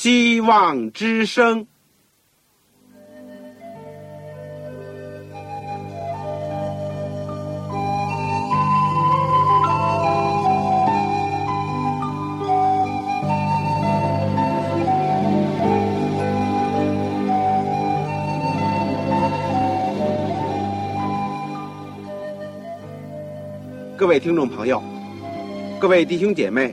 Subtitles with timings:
[0.00, 1.66] 希望之声。
[23.96, 24.80] 各位听众朋友，
[25.80, 26.72] 各位弟兄姐妹，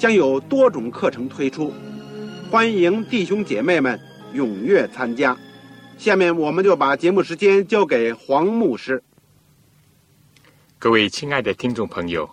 [0.00, 1.74] 将有多种课程推出，
[2.50, 4.00] 欢迎弟兄姐妹们
[4.32, 5.36] 踊跃参加。
[5.98, 9.02] 下面我们就把节目时间交给黄牧师。
[10.78, 12.26] 各位亲爱的听众朋友，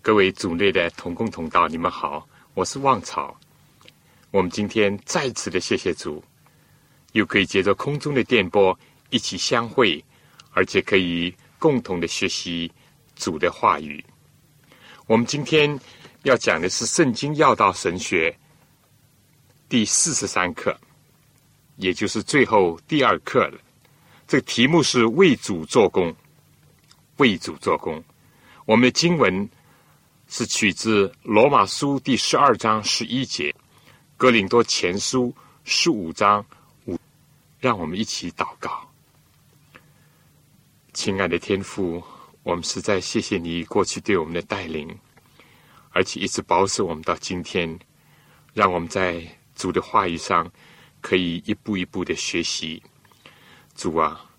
[0.00, 3.38] 各位组内的同工同道，你们好，我是旺草。
[4.30, 6.24] 我们今天再次的谢谢主，
[7.12, 8.74] 又可以借着空中的电波
[9.10, 10.02] 一起相会，
[10.52, 12.72] 而且可以共同的学习。
[13.14, 14.02] 主的话语，
[15.06, 15.78] 我们今天
[16.22, 18.30] 要讲的是《圣经要道神学》
[19.68, 20.78] 第四十三课，
[21.76, 23.58] 也就是最后第二课了。
[24.28, 26.14] 这个题目是“为主做工”，
[27.18, 28.02] 为主做工。
[28.64, 29.48] 我们的经文
[30.28, 33.50] 是取自《罗马书》第十二章十一节，
[34.16, 35.26] 《哥林多前书》
[35.64, 36.44] 十五章
[36.86, 36.96] 五。
[37.58, 38.88] 让我们一起祷告，
[40.92, 42.02] 亲爱的天父。
[42.44, 44.98] 我们实在谢谢你过去对我们的带领，
[45.92, 47.78] 而且一直保守我们到今天，
[48.52, 49.22] 让我们在
[49.54, 50.50] 主的话语上
[51.00, 52.82] 可以一步一步的学习。
[53.74, 54.30] 主啊，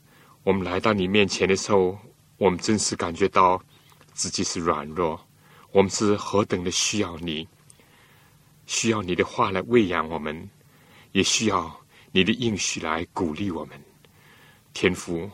[0.43, 1.97] 我们来到你面前的时候，
[2.37, 3.61] 我们真是感觉到
[4.13, 5.19] 自己是软弱，
[5.71, 7.47] 我们是何等的需要你，
[8.65, 10.49] 需要你的话来喂养我们，
[11.11, 11.79] 也需要
[12.11, 13.79] 你的应许来鼓励我们。
[14.73, 15.29] 天父，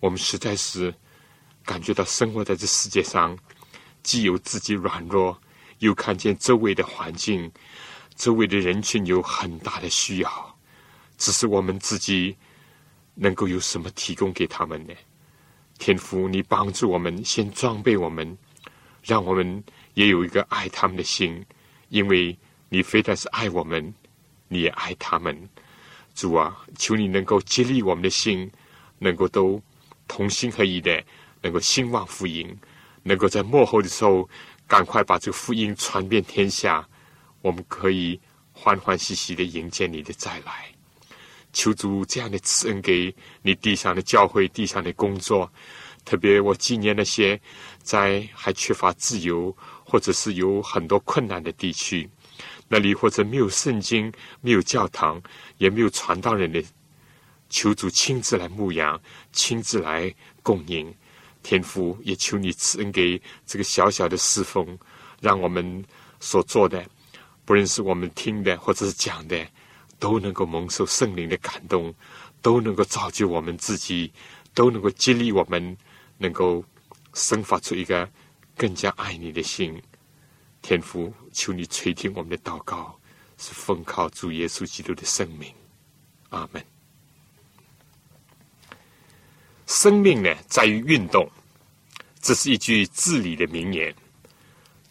[0.00, 0.94] 我们实在是。
[1.64, 3.36] 感觉到生活在这世界上，
[4.02, 5.38] 既有自己软弱，
[5.78, 7.50] 又看见周围的环境、
[8.14, 10.58] 周围的人群有很大的需要，
[11.16, 12.36] 只是我们自己
[13.14, 14.94] 能够有什么提供给他们呢？
[15.78, 18.36] 天父，你帮助我们，先装备我们，
[19.02, 19.62] 让我们
[19.94, 21.44] 也有一个爱他们的心，
[21.88, 22.36] 因为
[22.68, 23.94] 你非但是爱我们，
[24.48, 25.48] 你也爱他们。
[26.14, 28.50] 主啊，求你能够激励我们的心，
[28.98, 29.62] 能够都
[30.06, 31.04] 同心合意的。
[31.40, 32.52] 能够兴旺福音，
[33.04, 34.28] 能够在幕后的时候
[34.68, 36.86] 赶快把这个福音传遍天下，
[37.40, 38.20] 我们可以
[38.52, 40.66] 欢欢喜喜的迎接你的再来。
[41.54, 45.50] 求主这样的赐恩给你地上的教会、地上的工作，
[46.04, 47.40] 特别我纪念那些
[47.82, 52.08] 在还缺乏自由或者是有很多困难的地区，
[52.68, 54.12] 那里或者没有圣经、
[54.42, 55.20] 没有教堂、
[55.56, 56.62] 也没有传道人的，
[57.48, 59.00] 求主亲自来牧养，
[59.32, 60.94] 亲自来供应。
[61.42, 64.78] 天父也求你赐恩给这个小小的侍奉，
[65.20, 65.84] 让我们
[66.20, 66.84] 所做的，
[67.44, 69.46] 不论是我们听的或者是讲的，
[69.98, 71.94] 都能够蒙受圣灵的感动，
[72.42, 74.12] 都能够造就我们自己，
[74.54, 75.76] 都能够激励我们，
[76.18, 76.64] 能够
[77.14, 78.08] 生发出一个
[78.56, 79.80] 更加爱你的心。
[80.60, 82.98] 天父，求你垂听我们的祷告，
[83.38, 85.52] 是奉靠主耶稣基督的圣名。
[86.30, 86.77] 阿门。
[89.68, 91.30] 生命呢，在于运动。
[92.22, 93.94] 这是一句至理的名言。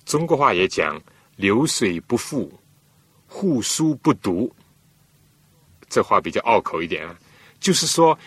[0.06, 1.02] 中国话也讲
[1.36, 2.54] “流水不腐，
[3.28, 4.54] 户枢不毒”。
[5.90, 7.20] 这话比较拗口一点啊，
[7.60, 8.18] 就是说，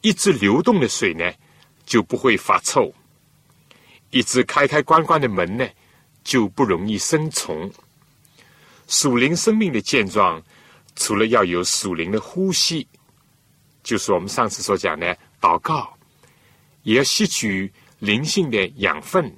[0.00, 1.32] 一直流动的水呢，
[1.86, 2.92] 就不会发臭；
[4.10, 5.66] 一直开开关关的门呢，
[6.24, 7.70] 就不容易生虫。
[8.88, 10.42] 属灵生命的健壮，
[10.96, 12.86] 除了要有属灵的呼吸，
[13.84, 15.96] 就是我们上次所讲的祷告，
[16.82, 17.72] 也要吸取。
[18.00, 19.30] 灵性的养分，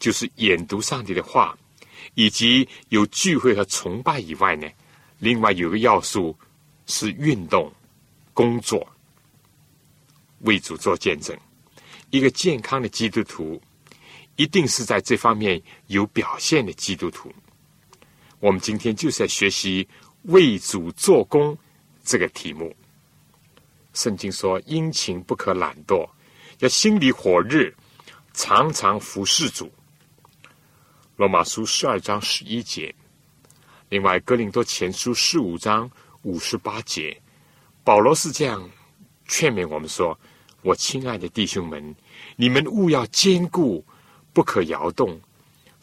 [0.00, 1.56] 就是研读上帝的话，
[2.14, 4.68] 以及有聚会和崇拜以外呢，
[5.20, 6.36] 另外有个要素
[6.86, 7.72] 是运动、
[8.32, 8.84] 工作，
[10.40, 11.38] 为主做见证。
[12.10, 13.62] 一个健康的基督徒，
[14.34, 17.32] 一定是在这方面有表现的基督徒。
[18.40, 19.86] 我们今天就是在学习
[20.22, 21.56] 为主做工
[22.02, 22.74] 这个题目。
[23.92, 26.04] 圣经说：“殷勤不可懒惰，
[26.58, 27.72] 要心里火热。”
[28.36, 29.70] 常常服侍主。
[31.14, 32.92] 罗马书十二章十一节，
[33.88, 35.88] 另外，《哥林多前书》十五章
[36.22, 37.16] 五十八节，
[37.84, 38.68] 保罗是这样
[39.28, 40.18] 劝勉我们说
[40.62, 41.94] ：“我亲爱的弟兄们，
[42.34, 43.84] 你们务要坚固，
[44.32, 45.20] 不可摇动，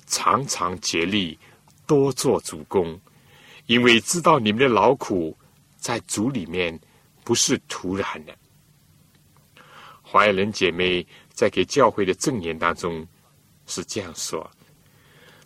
[0.05, 1.39] 常常竭力，
[1.87, 2.99] 多做主公，
[3.67, 5.37] 因为知道你们的劳苦
[5.77, 6.77] 在主里面
[7.23, 8.37] 不是徒然的。”
[10.11, 13.07] 华人姐妹在给教会的证言当中
[13.65, 14.51] 是这样说。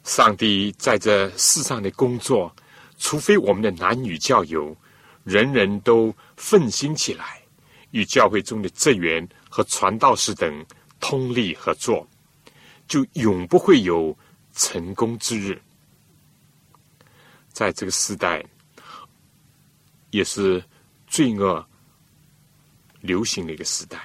[0.03, 2.51] 上帝在这世上的工作，
[2.97, 4.75] 除非我们的男女教友
[5.23, 7.39] 人人都奋心起来，
[7.91, 10.65] 与教会中的职员和传道士等
[11.00, 12.07] 通力合作，
[12.88, 14.17] 就永不会有
[14.56, 15.62] 成功之日。
[17.50, 18.44] 在这个时代，
[20.09, 20.63] 也是
[21.06, 21.63] 罪恶
[23.01, 24.00] 流行的一个时代，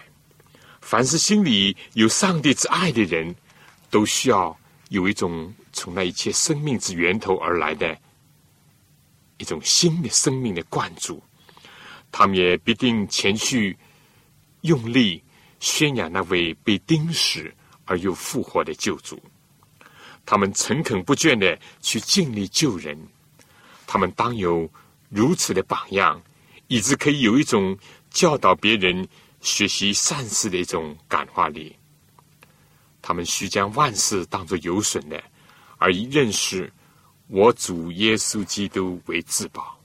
[0.91, 3.33] 凡是心里有上帝之爱的人，
[3.91, 4.59] 都需要
[4.89, 5.55] 有一种。
[5.73, 7.97] 从那一切生命之源头而来的
[9.39, 11.23] 一种新的生命的灌注，
[12.11, 13.79] 他们也必定前去
[14.63, 15.23] 用力
[15.61, 17.55] 宣扬那位被钉死
[17.85, 19.17] 而又复活的救主。
[20.27, 22.99] 他们诚恳不倦的去尽力救人，
[23.87, 24.69] 他们当有
[25.09, 26.21] 如此的榜样，
[26.67, 27.79] 以致可以有一种
[28.11, 29.07] 教导别人
[29.41, 31.77] 学习善事的一种感化力。
[33.03, 35.23] 他们须将万事当作有损的。
[35.83, 36.71] 而以认识
[37.29, 39.81] 我主耶稣基督为至宝，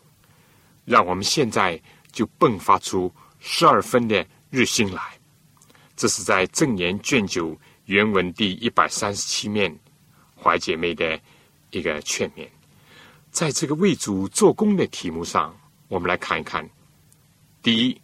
[0.83, 1.81] 让我们现在
[2.11, 3.09] 就迸发出
[3.39, 5.17] 十二分的日星来。
[5.95, 9.73] 这是在正言卷九原文第一百三十七面
[10.35, 11.17] 怀姐妹的
[11.71, 12.45] 一个劝勉。
[13.31, 16.69] 在这个为主做工的题目上，我们来看一看：
[17.63, 18.01] 第一，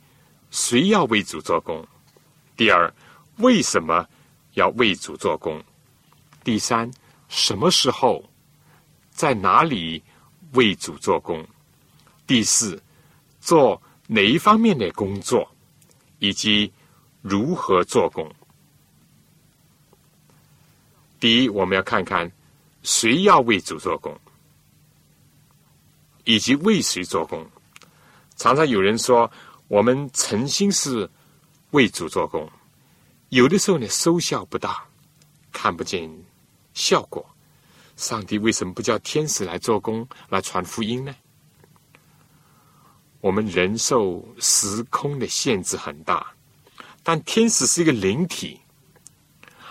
[0.52, 1.82] 谁要为主做工；
[2.56, 2.94] 第二，
[3.38, 4.08] 为什么
[4.54, 5.60] 要为主做工；
[6.44, 6.92] 第三。
[7.30, 8.22] 什么时候，
[9.10, 10.04] 在哪里
[10.52, 11.48] 为主做工？
[12.28, 12.84] 第四，
[13.40, 15.50] 做哪一方面的工作，
[16.20, 16.70] 以及
[17.22, 18.30] 如何做工？
[21.22, 22.30] 第一，我们要看看
[22.84, 24.20] 谁要为主做工，
[26.26, 27.50] 以及为谁做工。
[28.36, 29.32] 常常有人说，
[29.72, 31.10] 我们诚心是
[31.70, 32.52] 为主做工，
[33.30, 34.84] 有的时候呢，收效不大，
[35.54, 36.12] 看不见。
[36.74, 37.26] 效果，
[37.96, 41.16] 上帝为什么不叫天使来做工来传福音呢？
[43.22, 46.34] 我们人受时空的限制很大，
[47.02, 48.60] 但天使是一个灵体，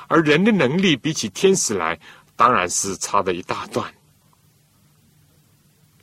[0.08, 2.00] 而人的能力比起天使来，
[2.36, 3.94] 当然是差的一大段。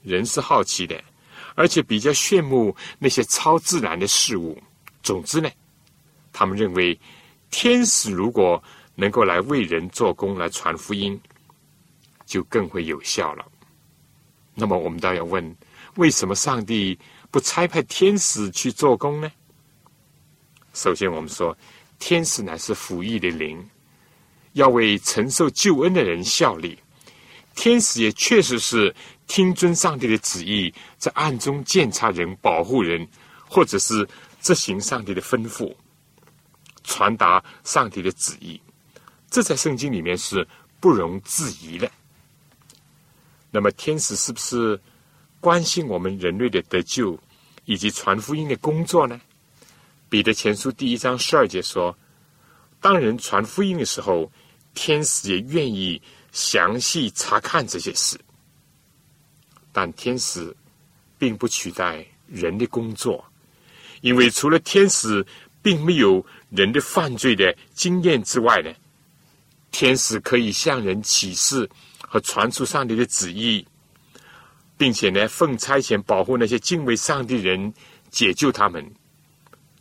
[0.03, 1.03] 人是好奇的，
[1.57, 4.57] 而且比较羡慕那些超自然的事物。
[5.03, 5.49] 总之呢，
[6.31, 6.97] 他们认为
[7.51, 8.63] 天使如果。
[8.99, 11.21] 能够来为人做工，来传福音，
[12.25, 13.45] 就更会有效了。
[14.55, 15.55] 那么，我们倒要问：
[15.97, 16.97] 为什么上帝
[17.29, 19.31] 不差派天使去做工呢？
[20.73, 21.55] 首先，我们说，
[21.99, 23.63] 天使乃是服役的灵，
[24.53, 26.75] 要为承受救恩的人效力。
[27.53, 28.95] 天使也确实是
[29.27, 33.07] 听尊上帝的旨意，在暗中监察人、保护人，
[33.47, 34.07] 或者是
[34.41, 35.75] 执行上帝的吩咐，
[36.83, 38.59] 传达上帝的旨意。
[39.29, 40.47] 这在圣经里面是
[40.79, 41.91] 不容置疑的。
[43.51, 44.79] 那么，天使是不是
[45.39, 47.19] 关心我们人类的得救
[47.65, 49.19] 以及传福音的工作呢？
[50.09, 51.97] 彼得前书第一章十二节说
[52.79, 54.31] ：“当人传福音的时候，
[54.73, 56.01] 天使也愿意
[56.31, 58.17] 详细查看这些事。
[59.77, 60.51] 但天使
[61.19, 63.23] 并不取代人的工作，
[64.01, 65.23] 因为除了天使
[65.61, 68.73] 并没有人的犯罪的经验之外呢。”
[69.69, 71.69] 天使可以向人启示
[71.99, 73.63] 和传出上帝的旨意，
[74.75, 77.71] 并且呢，奉差遣保护那些敬畏上帝人，
[78.09, 78.83] 解救他们。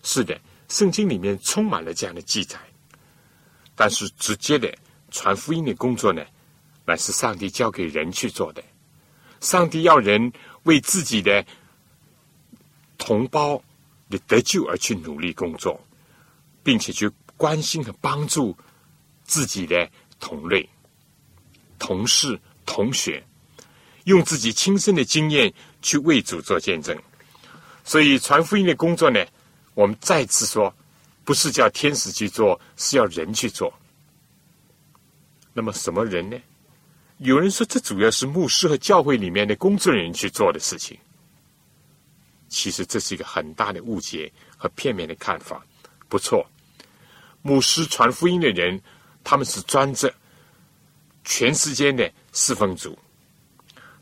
[0.03, 0.39] 是的，
[0.69, 2.59] 圣经里面充满了这样的记载。
[3.75, 4.71] 但是，直接的
[5.11, 6.23] 传福音的工作呢，
[6.85, 8.63] 乃是上帝交给人去做的。
[9.41, 10.33] 上帝要人
[10.65, 11.45] 为自己的
[12.99, 13.63] 同胞
[14.11, 15.81] 的得救而去努力工作，
[16.63, 18.57] 并且去关心和帮助。
[19.29, 19.91] 自己的
[20.21, 20.69] 同类、
[21.81, 23.21] 同事、同学，
[24.05, 25.53] 用自己亲身的经验
[25.83, 26.97] 去为主做见证。
[27.83, 29.27] 所以传福音的工作呢，
[29.75, 30.73] 我们再次说，
[31.25, 33.75] 不是叫天使去做，是要人去做。
[35.53, 36.39] 那么什么人呢？
[37.19, 40.99] 有人说，这主要是牧师和教会里面的工作人员去做的事情。
[42.49, 45.65] 其实这是一个很大的误解和片面的看法。
[46.09, 46.47] 不错，
[47.43, 48.81] 牧师传福音的人。
[49.29, 50.09] 他们是专责
[51.25, 52.97] 全世界的侍奉主，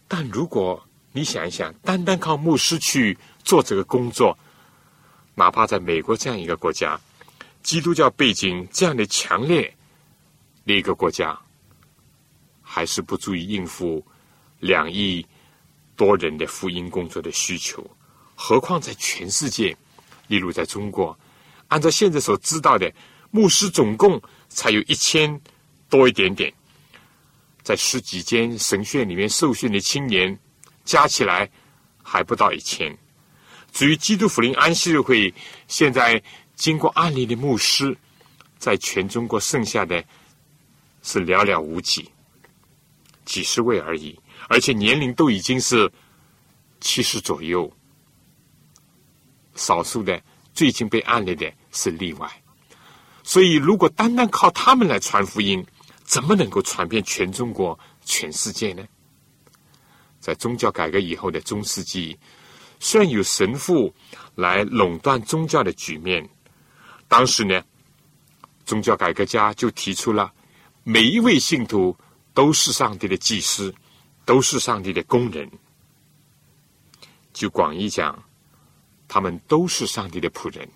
[0.06, 4.38] 但如果你想一想，单单靠牧师去做这个工作，
[5.34, 7.00] 哪怕在美国这样一个国家，
[7.62, 9.74] 基督教背景这样的强烈
[10.66, 11.40] 的一个国家，
[12.74, 14.04] 还是不足以应付
[14.58, 15.24] 两亿
[15.94, 17.88] 多人的福音工作的需求。
[18.34, 19.76] 何况在全世界，
[20.26, 21.16] 例如在中国，
[21.68, 22.92] 按照现在所知道的，
[23.30, 25.40] 牧师总共才有一千
[25.88, 26.52] 多一点点。
[27.62, 30.36] 在十几间神学院里面受训的青年，
[30.84, 31.48] 加起来
[32.02, 32.98] 还不到一千。
[33.70, 35.32] 至于基督福音安息日会，
[35.68, 36.20] 现在
[36.56, 37.96] 经过案例的牧师，
[38.58, 40.04] 在全中国剩下的
[41.04, 42.10] 是寥寥无几，
[43.24, 45.90] 几十位而已，而且年龄都已经是
[46.80, 47.70] 七十左右。
[49.54, 50.20] 少数的
[50.52, 52.28] 最近被暗恋的是例外。
[53.22, 55.64] 所以，如果单单靠他们来传福音，
[56.02, 58.84] 怎么能够传遍全中国、全世界呢？
[60.20, 62.18] 在宗教改革以后的中世纪，
[62.80, 63.94] 虽然有神父
[64.34, 66.28] 来垄断宗教的局面，
[67.08, 67.62] 当时呢，
[68.66, 70.32] 宗教改革家就提出了：
[70.82, 71.96] 每一位信徒
[72.34, 73.72] 都是上帝的祭司，
[74.26, 75.48] 都是上帝的工人。
[77.32, 78.22] 就广义讲，
[79.08, 80.68] 他们都是上帝的仆人，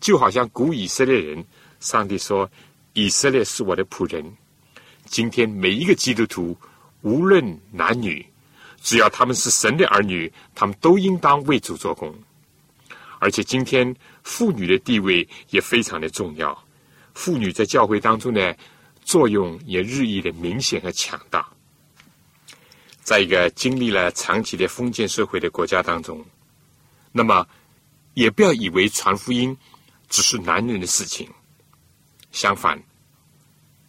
[0.00, 1.44] 就好像古以色列人，
[1.80, 2.48] 上帝说
[2.92, 4.36] ：“以色列是我的仆人。”
[5.06, 6.56] 今天每一个基督徒，
[7.02, 8.24] 无论男女，
[8.80, 12.14] 只要他们是神的儿女，他们都应当为主做工。
[13.18, 16.58] 而且今天妇女的地位也非常的重要，
[17.14, 18.54] 妇女在教会当中呢
[19.14, 21.48] 作用也日益的明显和强大。
[23.04, 26.24] 在一个经历了长期的封建社会的国家当中，
[27.12, 27.46] 那么
[28.14, 29.56] 也不要以为传福音
[30.08, 31.30] 只是男人的事情，
[32.32, 32.82] 相反。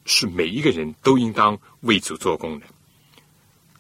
[0.06, 2.68] 是每一个人都应当为主做工的，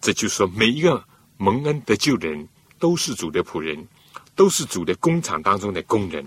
[0.01, 1.05] 这就说每一个
[1.37, 2.49] 蒙恩得救人
[2.79, 3.87] 都是主的仆人，
[4.33, 6.25] 都是主的工厂当中的工人，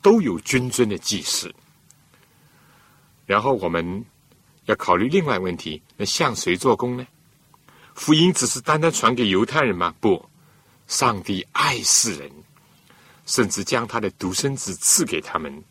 [0.00, 1.54] 都有君尊的祭祀。
[3.26, 4.02] 然后我们
[4.66, 7.06] 要考虑另外问题：那向谁做工呢？
[7.94, 9.94] 福音只是单单传给犹太人吗？
[10.00, 10.28] 不，
[10.86, 12.30] 上帝爱世人，
[13.24, 15.64] 甚至将他的独生子赐给他们，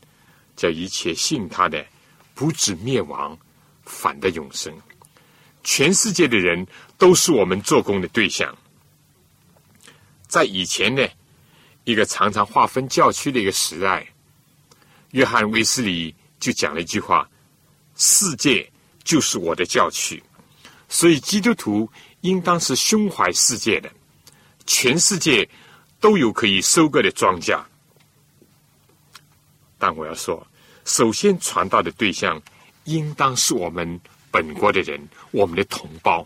[0.56, 1.86] 叫一切信他的
[2.34, 3.38] 不至灭亡。
[3.88, 4.75] 反的永生，
[5.64, 6.66] 全世界的人
[6.98, 8.58] 都是我们做工的对象。
[10.28, 11.08] 在以前呢，
[11.84, 14.08] 一个常常划分教区的一个时代，
[15.12, 17.30] 约翰威斯里就讲了一句话
[17.96, 18.68] ：“世界
[19.06, 20.22] 就是我的教区。”
[20.90, 21.90] 所以基督徒
[22.22, 23.90] 应当是胸怀世界的，
[24.66, 25.50] 全世界
[26.02, 27.64] 都有可以收割的庄稼。
[29.80, 30.46] 但我要说，
[30.84, 32.42] 首先传道的对象。
[32.88, 36.24] 应当是我们本国的人，我们的同胞。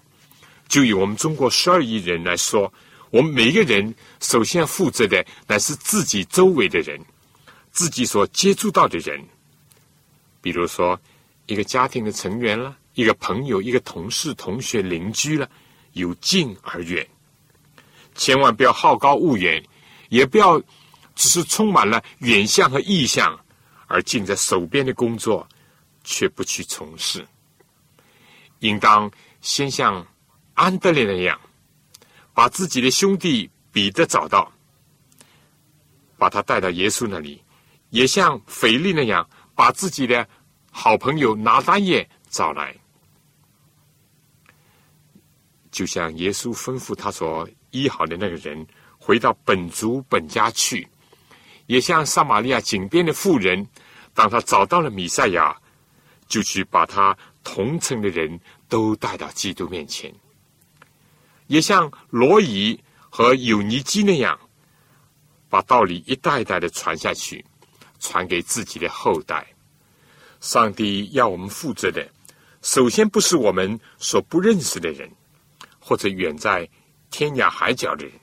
[0.68, 2.74] 就以我们中国十二亿人来说，
[3.12, 7.00] 我们每一个人首先负责的乃是自己周围的人，
[7.72, 9.26] 自己所接触到的人。
[10.42, 11.00] 比如说，
[11.50, 15.50] 一个家庭的成员了，一个朋友，一个同事、同学、邻居了，
[15.94, 17.08] 由近而远。
[18.14, 19.64] 千万不要好高骛远，
[20.10, 20.62] 也不要
[21.16, 23.40] 只是充满了远向和意向，
[23.88, 25.48] 而尽在手边的工作。
[26.02, 27.28] 却不去从事，
[28.60, 30.08] 应当先像
[30.56, 31.40] 安德烈那样，
[32.34, 34.52] 把自己的兄弟彼得找到，
[36.18, 37.38] 把他带到耶稣那里；
[37.90, 40.28] 也像腓力那样，把自己的
[40.72, 42.76] 好朋友拿单叶找来。
[45.72, 48.66] 就像耶稣吩咐他所医好的那个人
[48.98, 50.88] 回到本族本家去；
[51.68, 53.68] 也像撒玛利亚井边的妇人，
[54.14, 55.56] 当他找到了米赛亚。
[56.30, 60.14] 就去把他同城的人都带到基督面前，
[61.48, 64.40] 也像罗伊和有尼基那样，
[65.50, 67.44] 把道理一代代的传下去，
[68.00, 69.44] 传给自己的后代。
[70.40, 72.08] 上帝要我们负责的，
[72.62, 75.10] 首先不是我们所不认识的人，
[75.80, 76.68] 或者远在
[77.12, 78.14] 天涯海角的人，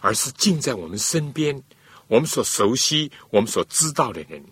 [0.00, 1.60] 而是近在我们身边，
[2.06, 4.44] 我们所熟悉、我们所知道的人。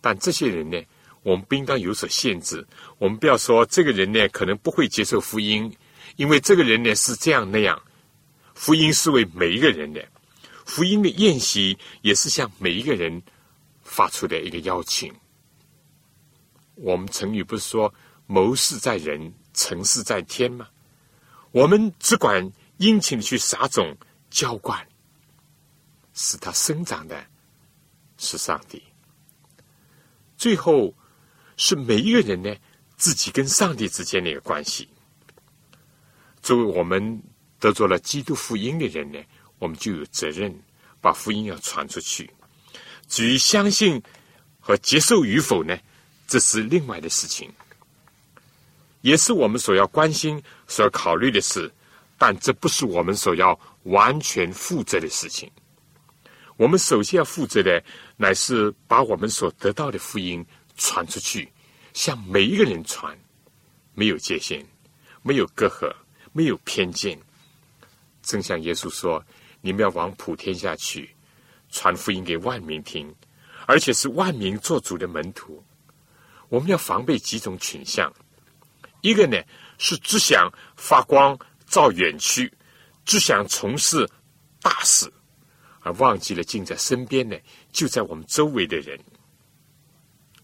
[0.00, 0.82] 但这些人呢？
[1.22, 2.66] 我们不应当有所限制。
[2.96, 5.70] 我们不要说这个人呢可能不会接受福音，
[6.16, 7.78] 因为这个人呢是这样那样。
[8.54, 10.02] 福音是为每一个人的，
[10.64, 13.22] 福音的宴席也是向每一个人
[13.82, 15.12] 发出的一个邀请。
[16.80, 17.92] 我们成语不是说
[18.26, 20.68] “谋事在人，成事在天”吗？
[21.52, 23.96] 我们只管殷勤的去撒种、
[24.30, 24.86] 浇灌，
[26.14, 27.24] 使它生长的
[28.16, 28.82] 是上帝。
[30.36, 30.94] 最后。
[31.62, 32.56] 是每一个人呢，
[32.96, 34.88] 自己跟上帝之间的一个关系。
[36.40, 37.22] 作为我们
[37.58, 39.22] 得着了基督福音的人呢，
[39.58, 40.58] 我们就有责任
[41.02, 42.30] 把福音要传出去。
[43.08, 44.02] 至于相信
[44.58, 45.78] 和接受与否呢，
[46.30, 47.52] 这是另外的事情，
[49.00, 51.68] 也是我们所要关心、所要考虑的事。
[52.16, 55.50] 但这不是我们所要完全负责的事情。
[56.56, 57.82] 我们首先要负责的，
[58.16, 60.46] 乃是把我们所得到的福音
[60.76, 61.50] 传出去，
[61.94, 63.18] 向每一个人传，
[63.94, 64.64] 没有界限，
[65.22, 65.92] 没有隔阂，
[66.32, 67.18] 没有偏见。
[68.22, 69.20] 正像耶稣说
[69.62, 71.10] ：“你们要往普天下去，
[71.72, 73.12] 传福音给万民听，
[73.66, 75.60] 而且是万民做主的门徒。”
[76.50, 78.12] 我们要防备几种倾向，
[79.00, 79.38] 一个呢
[79.78, 81.38] 是只想发光。
[81.70, 82.52] 照远去，
[83.04, 84.04] 只想从事
[84.60, 85.08] 大事，
[85.82, 87.36] 而忘记了近在身边呢，
[87.70, 88.98] 就在我们周围的人。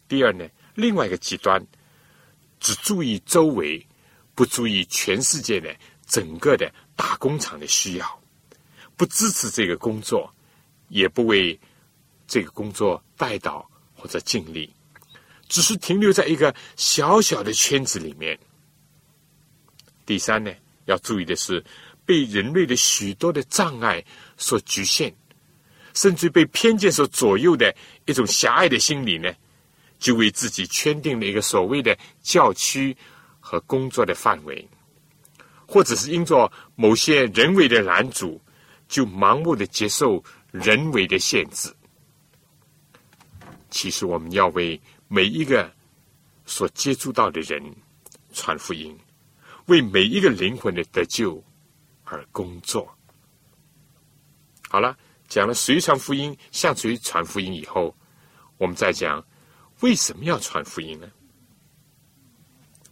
[0.06, 1.60] 第二呢，另外一个极端，
[2.60, 3.84] 只注意周围，
[4.36, 8.22] 不注意全世界的整个的大工厂的需要，
[8.96, 10.32] 不支持这个工作，
[10.90, 11.58] 也不为
[12.28, 14.72] 这个工作带导或者尽力，
[15.48, 18.38] 只是停留在一个小小的圈子里面。
[20.04, 20.50] 第三呢？
[20.84, 21.64] 要注意的是，
[22.04, 24.04] 被人类的许多的障碍
[24.36, 25.12] 所局限，
[25.94, 27.74] 甚至被偏见所左右的
[28.04, 29.34] 一种狭隘的心理呢，
[29.98, 32.96] 就为自己圈定了一个所谓的教区
[33.40, 34.64] 和工作的范围，
[35.66, 38.40] 或者是因着某些人为的拦阻，
[38.86, 40.22] 就盲目的接受
[40.52, 41.74] 人为的限制。
[43.76, 45.70] 其实，我们要为每一个
[46.46, 47.62] 所接触到的人
[48.32, 48.98] 传福音。
[49.66, 51.44] 为每一个灵魂的得救
[52.04, 52.88] 而工作。
[54.70, 54.96] 好了，
[55.28, 57.94] 讲了谁传福音，向谁传福音以后，
[58.56, 59.22] 我们再讲
[59.80, 61.06] 为什么要传福音呢？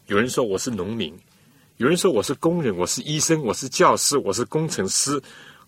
[0.04, 1.18] 有人说我是农民，
[1.78, 5.18] 有人说我是工人，我是医生，我是教师，我是工程师，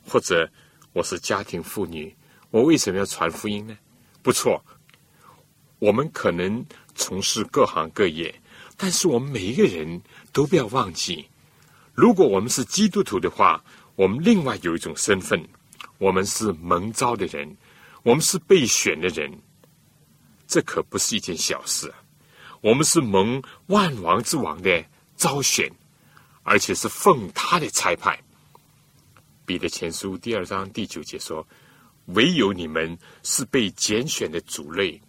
[0.06, 0.46] 或者
[0.92, 2.14] 我是家庭妇女，
[2.50, 3.78] 我为什么要传福音呢？
[4.23, 4.62] 不错，
[5.78, 8.34] 我们可能从事各行各业。
[8.78, 11.26] 但是我们每一个人都不要忘记，
[11.95, 15.43] 如果我们是基督徒的话，我们另外有一种身份，
[15.97, 17.56] 我们是蒙召的人，
[18.02, 19.32] 我们是被选的人，
[20.47, 21.91] 这可不是一件小事。
[22.60, 24.84] 我们是蒙万王之王的
[25.17, 25.73] 招选，
[26.43, 28.23] 而且是奉他的差派。
[29.47, 31.47] 彼得前书第二章第九节说
[32.12, 35.00] ：“唯有你们是被拣选的主类。”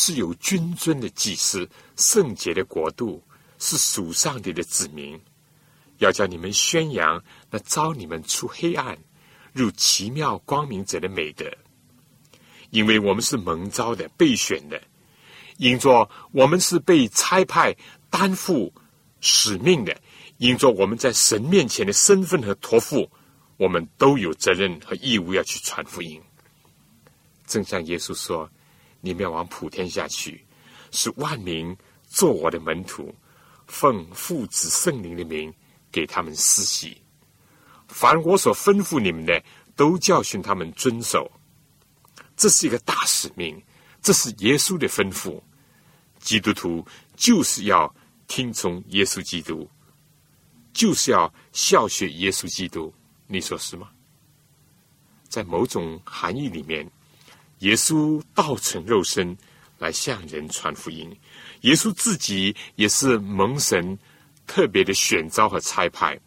[0.00, 3.20] 是有君尊的祭司，圣洁的国度，
[3.58, 5.20] 是属上帝的子民，
[5.98, 8.96] 要叫你们宣扬那招你们出黑暗
[9.52, 11.44] 入奇妙光明者的美德。
[12.70, 14.80] 因为我们是蒙召的、被选的，
[15.56, 17.74] 因着我们是被差派
[18.08, 18.72] 担负
[19.20, 20.00] 使命的，
[20.36, 23.10] 因着我们在神面前的身份和托付，
[23.56, 26.22] 我们都有责任和义务要去传福音。
[27.48, 28.48] 正像耶稣说。
[29.08, 30.44] 你们要往普天下去，
[30.90, 31.74] 使万民
[32.06, 33.14] 做我的门徒，
[33.66, 35.50] 奉父子圣灵的名
[35.90, 37.00] 给他们施洗。
[37.86, 39.42] 凡我所吩咐你们的，
[39.74, 41.26] 都教训他们遵守。
[42.36, 43.58] 这是一个大使命，
[44.02, 45.40] 这是耶稣的吩咐。
[46.20, 47.90] 基督徒就是要
[48.26, 49.66] 听从耶稣基督，
[50.74, 52.92] 就是要效学耶稣基督。
[53.26, 53.88] 你说是吗？
[55.30, 56.86] 在某种含义里面。
[57.60, 59.36] 耶稣道成肉身
[59.78, 61.10] 来向人传福音，
[61.62, 63.98] 耶稣自己也是蒙神
[64.46, 66.18] 特别的选召和差派，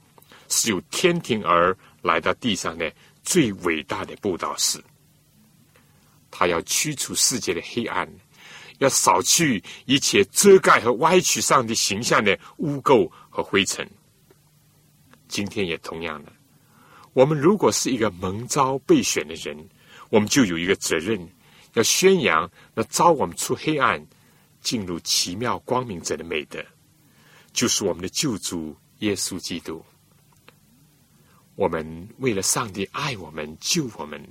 [0.50, 2.92] 是由天庭而来到地上的
[3.24, 4.84] 最伟大的布道士。
[6.30, 8.10] 他要驱除世界的黑暗，
[8.80, 13.90] 要扫去一切遮盖和歪曲上帝形象的污垢和灰尘。
[15.28, 16.32] 今天也同样的，
[17.14, 19.70] 我们如果是一个蒙召备选的人。
[20.12, 21.26] 我们就有一个责任，
[21.74, 24.06] 要宣扬那招我们出黑暗、
[24.62, 26.62] 进入奇妙光明者的美德，
[27.54, 29.84] 就是我们的救主耶稣基督。
[31.56, 34.22] 我们为了上帝爱我们、救我们，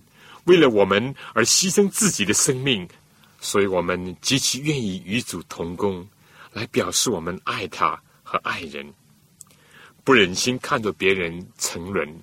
[0.44, 2.86] 为了我们而牺牲自己的生命，
[3.40, 6.06] 所以我们极其愿意与主同工，
[6.52, 8.92] 来表示我们爱他和爱人，
[10.04, 12.22] 不忍心看着别人沉沦。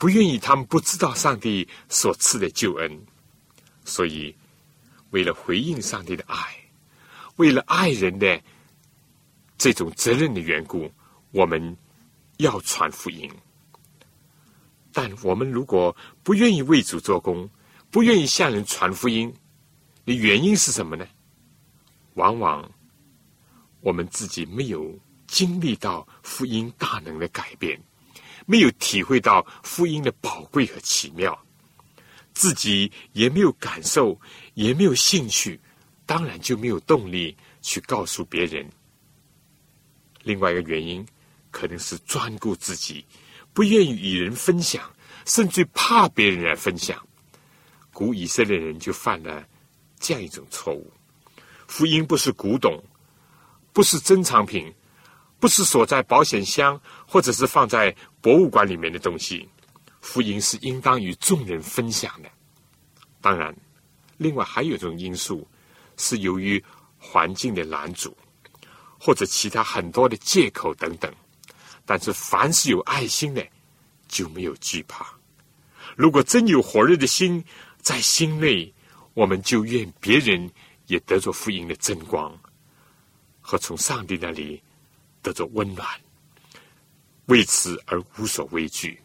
[0.00, 3.06] 不愿意他们不知道上帝所赐的救恩，
[3.84, 4.34] 所以
[5.10, 6.38] 为了回应上帝的爱，
[7.36, 8.42] 为了爱人的
[9.58, 10.90] 这种责任的缘故，
[11.32, 11.76] 我们
[12.38, 13.30] 要传福音。
[14.90, 17.46] 但我们如果不愿意为主做工，
[17.90, 19.30] 不愿意向人传福音，
[20.06, 21.06] 的原因是什么呢？
[22.14, 22.66] 往往
[23.82, 27.78] 我们自己没有经历到福音大能的改变。
[28.46, 31.38] 没有体会到福音的宝贵和奇妙，
[32.32, 34.18] 自己也没有感受，
[34.54, 35.60] 也没有兴趣，
[36.06, 38.68] 当然就没有动力去告诉别人。
[40.22, 41.06] 另外一个原因，
[41.50, 43.04] 可能是专顾自己，
[43.52, 44.90] 不愿意与人分享，
[45.24, 47.04] 甚至怕别人来分享。
[47.92, 49.46] 古以色列人就犯了
[49.98, 50.92] 这样一种错误：
[51.66, 52.82] 福音不是古董，
[53.72, 54.72] 不是珍藏品。
[55.40, 59.48] 不是锁在保险箱，或者是放在博物馆里面的东西。
[60.02, 62.30] 福音是应当与众人分享的。
[63.20, 63.54] 当然，
[64.18, 65.46] 另外还有一种因素，
[65.96, 66.62] 是由于
[66.98, 68.16] 环境的拦阻，
[68.98, 71.12] 或者其他很多的借口等等。
[71.84, 73.46] 但是，凡是有爱心的，
[74.08, 75.06] 就没有惧怕。
[75.96, 77.44] 如果真有火热的心
[77.80, 78.72] 在心内，
[79.14, 80.50] 我们就愿别人
[80.86, 82.34] 也得着福音的真光，
[83.40, 84.62] 和从上帝那里。
[85.22, 85.86] 得着温暖，
[87.26, 89.00] 为此而无所畏惧。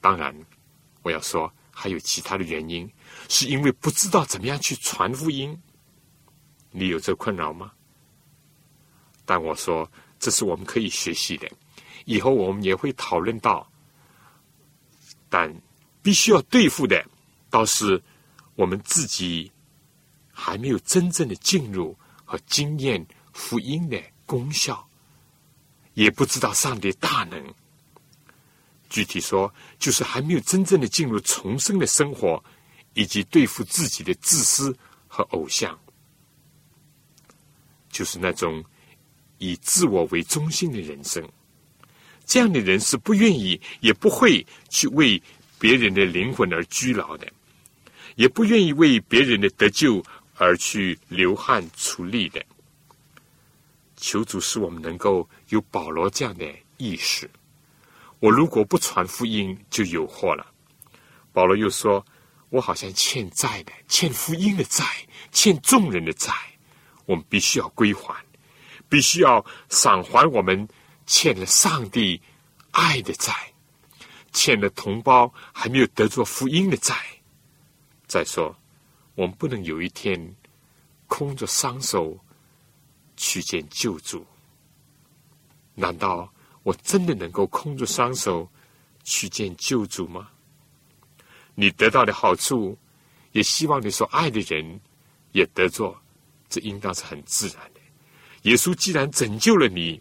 [0.00, 0.34] 当然，
[1.02, 2.90] 我要说还有其他的原因，
[3.28, 5.60] 是因为不知道怎么样去传福音。
[6.70, 7.72] 你有这困扰吗？
[9.24, 11.50] 但我说这是我们可以学习的，
[12.04, 13.68] 以后我们也会讨论到。
[15.28, 15.52] 但
[16.02, 17.04] 必须要对付的，
[17.50, 18.00] 倒是
[18.54, 19.50] 我们自己
[20.32, 24.85] 还没有真正的进入和经验福音的功效。
[25.96, 27.54] 也不知道上帝大能。
[28.88, 32.42] 具体说，就是还没有真正的进入重生的生活，
[32.92, 34.76] 以及对付自己的自私
[35.08, 35.76] 和偶像，
[37.90, 38.62] 就是那种
[39.38, 41.26] 以自我为中心的人生。
[42.26, 45.20] 这样的人是不愿意，也不会去为
[45.58, 47.26] 别人的灵魂而居劳的，
[48.16, 50.04] 也不愿意为别人的得救
[50.34, 52.44] 而去流汗出力的。
[53.96, 56.44] 求主使我们能够有保罗这样的
[56.76, 57.30] 意识。
[58.20, 60.46] 我如果不传福音，就有祸了。
[61.32, 62.04] 保罗又说
[62.50, 64.84] ：“我好像欠债的，欠福音的债，
[65.32, 66.32] 欠众人的债。
[67.04, 68.14] 我们必须要归还，
[68.88, 70.66] 必须要偿还我们
[71.06, 72.20] 欠了上帝
[72.72, 73.32] 爱的债，
[74.32, 76.94] 欠了同胞还没有得着福音的债。
[78.06, 78.56] 再说，
[79.14, 80.34] 我们不能有一天
[81.06, 82.18] 空着双手。”
[83.16, 84.26] 去见救主？
[85.74, 88.48] 难道我真的能够空着双手
[89.04, 90.30] 去见救主吗？
[91.54, 92.78] 你得到的好处，
[93.32, 94.80] 也希望你所爱的人
[95.32, 95.98] 也得着，
[96.48, 97.80] 这应当是很自然的。
[98.42, 100.00] 耶稣既然拯救了你，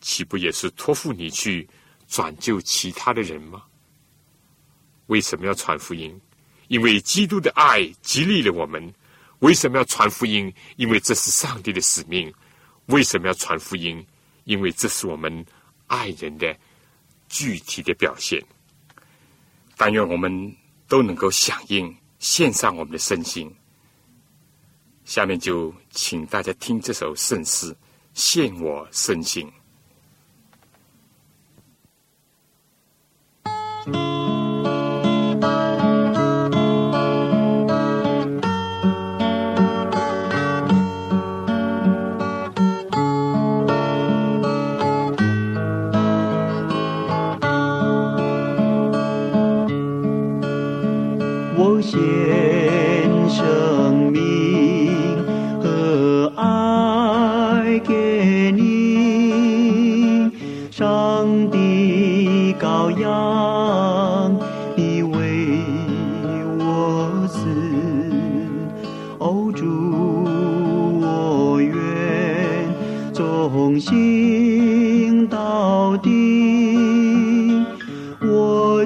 [0.00, 1.68] 岂不也是托付你去
[2.08, 3.62] 转救其他的人吗？
[5.06, 6.20] 为什么要传福音？
[6.68, 8.92] 因为基督的爱激励了我们。
[9.40, 10.52] 为什么要传福音？
[10.76, 12.32] 因为这是上帝的使命。
[12.86, 14.04] 为什么要传福音？
[14.44, 15.44] 因为这是我们
[15.88, 16.56] 爱人的
[17.28, 18.42] 具体的表现。
[19.76, 20.56] 但愿我们
[20.88, 23.54] 都能够响应，献上我们的身心。
[25.04, 27.76] 下面就请大家听这首圣诗，
[28.14, 29.52] 献我身心。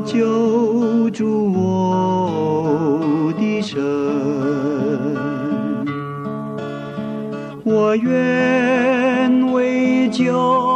[0.04, 3.78] 救助我的神
[7.64, 10.69] 我愿为救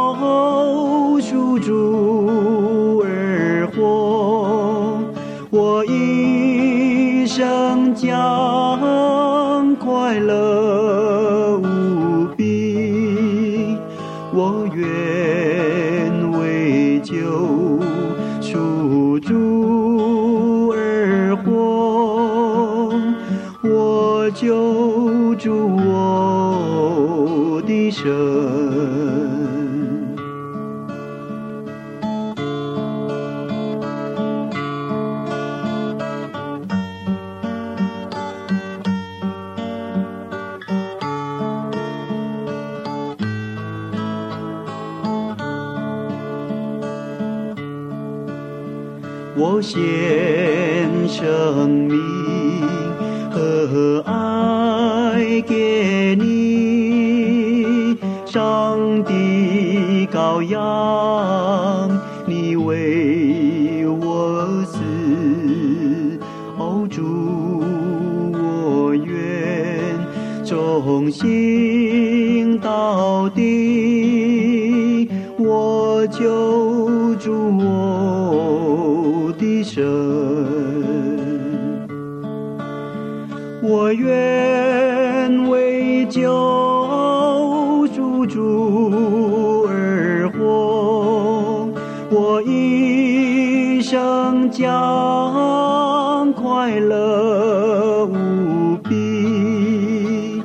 [94.51, 100.43] 将快乐无比，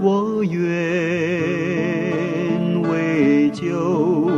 [0.00, 0.62] 我愿
[2.82, 4.30] 为救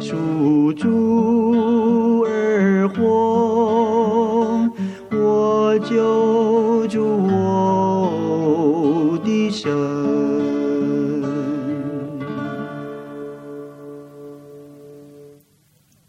[0.00, 4.70] 赎主而活，
[5.10, 9.70] 我救主我的神。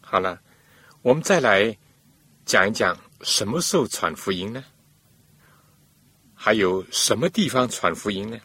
[0.02, 0.40] 好了，
[1.02, 1.78] 我们再来
[2.52, 4.62] 讲一讲什么时候传福音呢？
[6.34, 8.38] 还有什么地方传福音呢？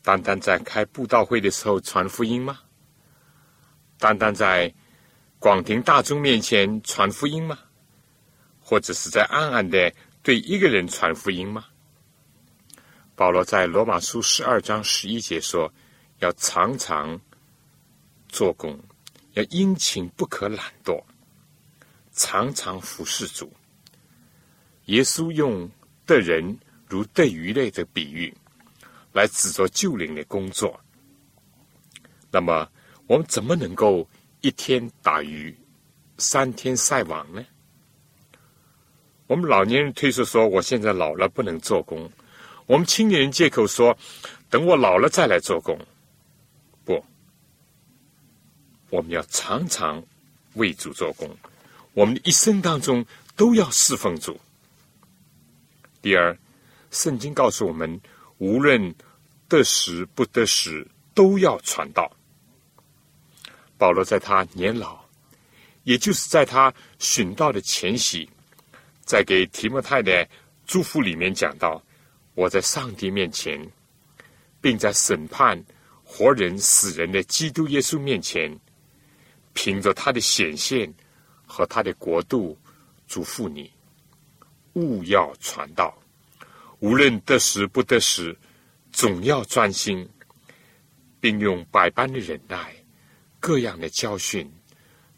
[0.00, 2.60] 单单在开布道会的时候传福音吗？
[3.98, 4.72] 单单在
[5.40, 7.58] 广庭大众面前传福音吗？
[8.60, 11.64] 或者是在暗暗的对一个人传福音吗？
[13.16, 15.74] 保罗在罗马书十二章十一节说
[16.22, 17.20] ：“要常常
[18.28, 18.78] 做工，
[19.32, 21.02] 要殷勤，不可懒惰，
[22.18, 23.50] 常常服侍主。”
[24.86, 25.70] 耶稣用
[26.06, 28.34] 的人如对鱼类的比喻，
[29.12, 30.78] 来指着救灵的工作。
[32.30, 32.70] 那么，
[33.06, 34.06] 我们怎么能够
[34.40, 35.56] 一天打鱼，
[36.18, 37.44] 三天晒网呢？
[39.26, 42.10] 我们老年人推说说：“我现在老了，不能做工。”
[42.66, 43.96] 我们青年人借口说
[44.50, 45.78] ：“等我老了再来做工。”
[46.84, 47.04] 不，
[48.90, 50.02] 我们要常常
[50.54, 51.28] 为主做工，
[51.98, 54.38] 我们的一生当中都要侍奉主。
[56.00, 56.38] 第二，
[56.92, 58.00] 圣经告诉我们，
[58.36, 58.94] 无论
[59.48, 62.08] 得时不得时，都要传道。
[63.76, 65.04] 保罗在他年老，
[65.82, 68.30] 也就是在他殉道的前夕，
[69.04, 70.24] 在给提摩太的
[70.68, 71.82] 祝福里面讲到。
[72.34, 73.60] 我在上帝面前，
[74.60, 75.60] 并在审判
[76.04, 78.56] 活人死人的基督耶稣面前，
[79.52, 80.94] 凭着他的显现
[81.48, 82.56] 和他的国度，
[83.08, 83.72] 嘱咐你，
[84.74, 85.98] 勿要传道，
[86.80, 88.36] 无论得时不得时，
[88.92, 90.08] 总要专心，
[91.18, 92.72] 并用百般的忍耐，
[93.40, 94.48] 各样的教训，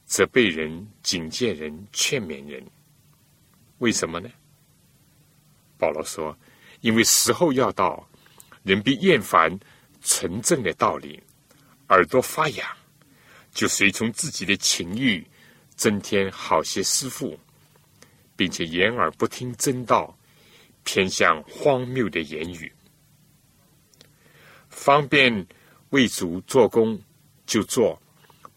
[0.07, 2.65] 责备人、警戒人、劝勉人。
[3.79, 4.31] 为什么呢？
[5.77, 6.35] 保罗说。
[6.83, 8.09] 因为时候要到，
[8.63, 9.55] 人必厌烦
[10.01, 11.23] 纯正的道理，
[11.91, 12.67] 耳朵发痒，
[13.53, 15.23] 就随从自己的情欲，
[15.81, 17.41] 增添好些师傅，
[18.37, 20.15] 并且掩耳不听真道，
[20.85, 22.71] 偏向荒谬的言语。
[24.69, 25.47] 方便
[25.89, 27.01] 为主做工
[27.47, 27.99] 就做，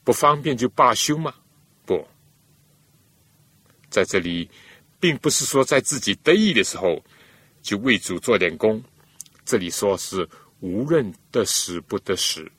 [0.04, 1.34] 不方便就罢休吗？
[1.86, 2.06] 不，
[3.90, 4.50] 在这里，
[5.00, 7.02] 并不是说在自己得意的时候。
[7.62, 8.84] 就为主做点工，
[9.46, 10.28] 这里说是
[10.60, 12.52] 无论得时不得时，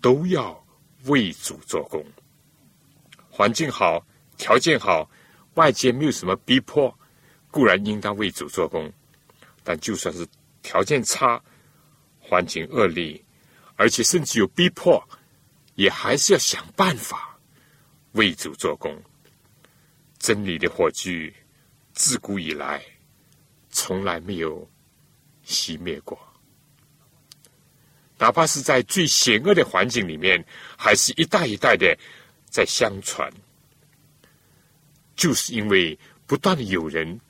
[0.00, 0.66] 都要
[1.04, 2.04] 为主做工。
[3.30, 4.04] 环境好，
[4.38, 5.10] 条件好，
[5.54, 6.96] 外界没有什么逼迫，
[7.50, 8.90] 固然应当为主做工。
[9.62, 10.26] 但就算是
[10.62, 11.38] 条件差，
[12.18, 13.22] 环境恶劣，
[13.76, 15.06] 而且甚至有逼迫，
[15.74, 17.38] 也还是要想办法
[18.12, 18.96] 为主做工。
[20.18, 21.30] 真理的火炬，
[21.92, 22.82] 自古以来。
[23.70, 24.68] 从来没有
[25.46, 26.18] 熄灭过，
[28.16, 30.42] 哪怕是在最险恶的环境里面，
[30.76, 31.96] 还是一代一代的
[32.48, 33.30] 在相传。
[35.18, 37.20] 就是因为不断的有人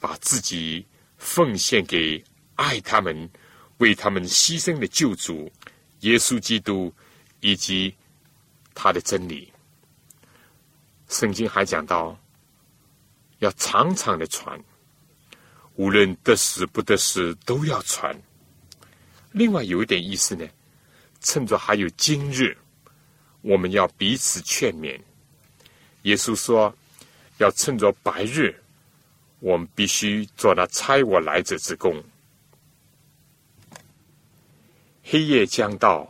[0.00, 0.84] 把自己
[1.18, 3.28] 奉献给爱他们、
[3.76, 5.52] 为他们牺牲的救主
[6.00, 6.90] 耶稣基督
[7.40, 7.94] 以及
[8.74, 9.52] 他的真理。
[11.08, 12.18] 圣经还讲到，
[13.40, 14.58] 要常常的传。
[15.74, 18.18] 无论得失不得失，都要传。
[19.32, 20.48] 另外有一点意思呢，
[21.20, 22.56] 趁着还有今日，
[23.42, 24.98] 我们要彼此劝勉。
[26.04, 26.74] 耶稣说，
[27.38, 28.54] 要趁着白日，
[29.40, 32.02] 我们必须做那差我来者之功。
[35.02, 36.08] 黑夜将到，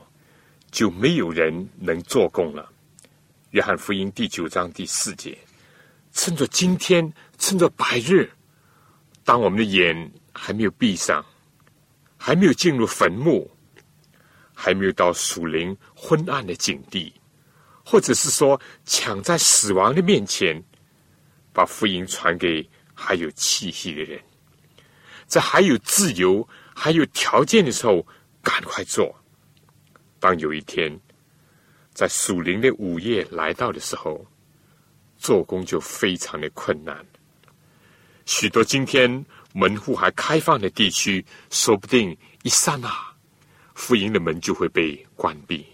[0.71, 2.73] 就没有人能做工了。
[3.51, 5.37] 约翰福音第九章第四节，
[6.13, 8.31] 趁着今天，趁着白日，
[9.25, 11.25] 当我们的眼还没有闭上，
[12.17, 13.51] 还没有进入坟墓，
[14.55, 17.13] 还没有到属灵昏暗的境地，
[17.85, 20.63] 或者是说抢在死亡的面前，
[21.57, 24.21] 把福音传给还有气息的人，
[25.27, 28.07] 在还有自由、还有条件的时候，
[28.43, 29.19] 赶快做。
[30.21, 31.01] 当有一天，
[31.95, 34.27] 在属灵的午夜来到的时候，
[35.17, 36.95] 做工就非常的困难。
[38.27, 42.95] 许多今天门户还开放的地区，说不定一刹那，
[43.75, 45.65] 福音的门就会被关闭，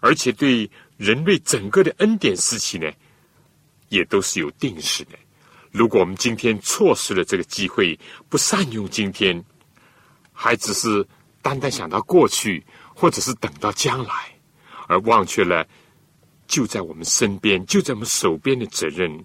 [0.00, 2.90] 而且对人类整个的恩典时期呢，
[3.88, 5.18] 也都是有定时的。
[5.70, 9.44] 如果我们今天错失了这个机会，不善用今天，
[10.32, 11.06] 还只是
[11.42, 12.64] 单单想到过去。
[12.96, 14.32] 或者是等到将来，
[14.86, 15.66] 而忘却了
[16.46, 19.24] 就在我们身边、就在我们手边的责任，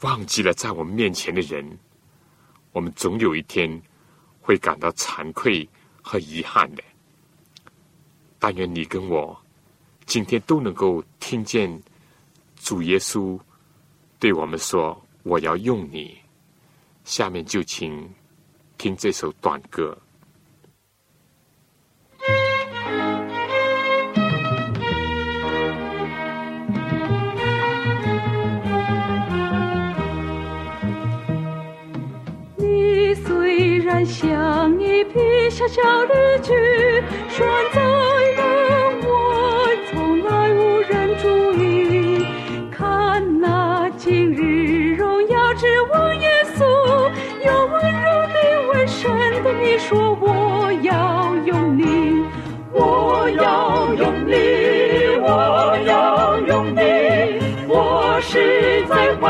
[0.00, 1.78] 忘记了在我们面前的人，
[2.72, 3.80] 我们总有一天
[4.40, 5.68] 会感到惭愧
[6.02, 6.82] 和遗憾的。
[8.40, 9.40] 但愿你跟我
[10.06, 11.80] 今天都能够听见
[12.56, 13.38] 主耶稣
[14.22, 16.16] 对我们说：“我要用你。”
[17.02, 18.08] 下面就请
[18.78, 19.98] 听这首短歌。
[33.26, 36.52] 虽然像一匹小小绿驹，
[37.28, 38.21] 拴在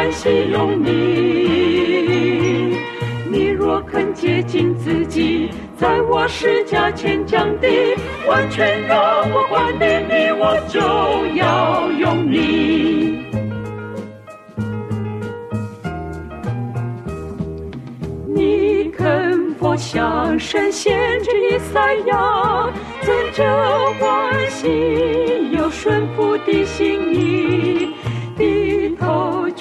[0.03, 0.91] 欢喜用你。
[3.31, 7.95] 你若肯接近自己，在我施加前降低，
[8.27, 8.99] 完全让
[9.31, 10.81] 我管理你，我就
[11.37, 13.23] 要用你。
[18.27, 22.69] 你肯否向神献这赛亚，
[23.03, 23.45] 存着
[24.01, 24.67] 欢喜
[25.53, 27.72] 又顺服的心意，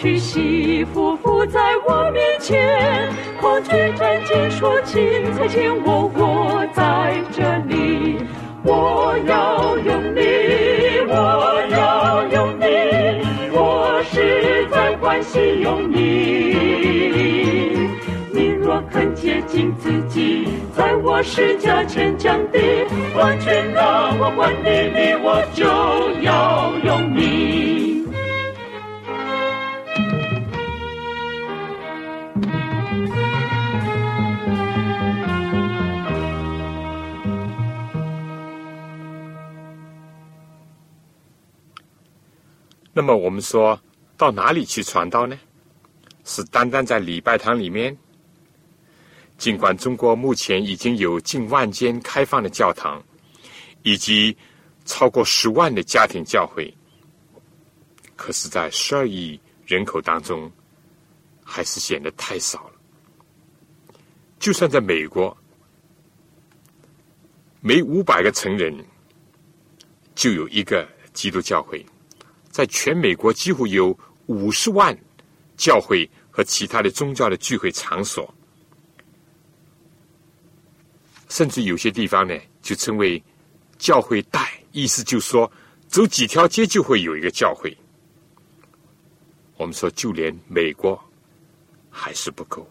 [0.01, 3.07] 屈膝匍匐在我面前。
[3.39, 8.17] 恐惧战兢说：“请才见我，我在这里。
[8.63, 10.21] 我要用你，
[11.07, 12.65] 我要用你，
[13.53, 16.57] 我实在欢喜用你。
[18.33, 22.57] 你若肯接近自己，在我施加前降低，
[23.15, 25.63] 完全让我管理你，我就
[26.23, 27.80] 要用你。”
[42.93, 43.79] 那么我们说
[44.17, 45.39] 到哪里去传道呢？
[46.25, 47.97] 是单单在礼拜堂里面？
[49.37, 53.03] 尽管中国目前已经有近万间开放的教堂，
[53.81, 54.37] 以及
[54.85, 56.71] 超过十万的家庭教会，
[58.15, 60.51] 可是，在十二亿人口当中，
[61.43, 62.73] 还是显得太少了。
[64.37, 65.35] 就算在美国，
[67.61, 68.75] 每五百个成人
[70.13, 71.83] 就有一个基督教会。
[72.51, 74.95] 在全美国几乎有五十万
[75.57, 78.31] 教会和其他的宗教的聚会场所，
[81.29, 83.21] 甚至有些地方呢，就称为
[83.77, 85.49] 教会带，意思就说，
[85.87, 87.75] 走几条街就会有一个教会。
[89.57, 91.01] 我们说，就连美国
[91.89, 92.67] 还是不够。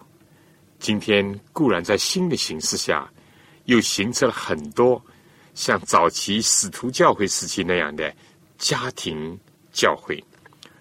[0.79, 3.11] 今天固然在新的形势下，
[3.65, 5.03] 又形成了很多
[5.55, 8.15] 像早期使徒教会时期那样的
[8.59, 9.39] 家庭。
[9.81, 10.23] 教会，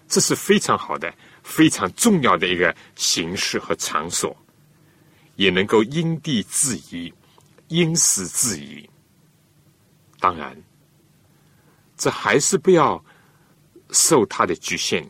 [0.06, 1.10] 这是非常好的、
[1.42, 4.36] 非常重要的一个形式和场所，
[5.36, 7.10] 也能够因地制宜、
[7.68, 8.86] 因时制宜。
[10.18, 10.54] 当然，
[11.96, 13.02] 这还是不要
[13.90, 15.02] 受它的局限。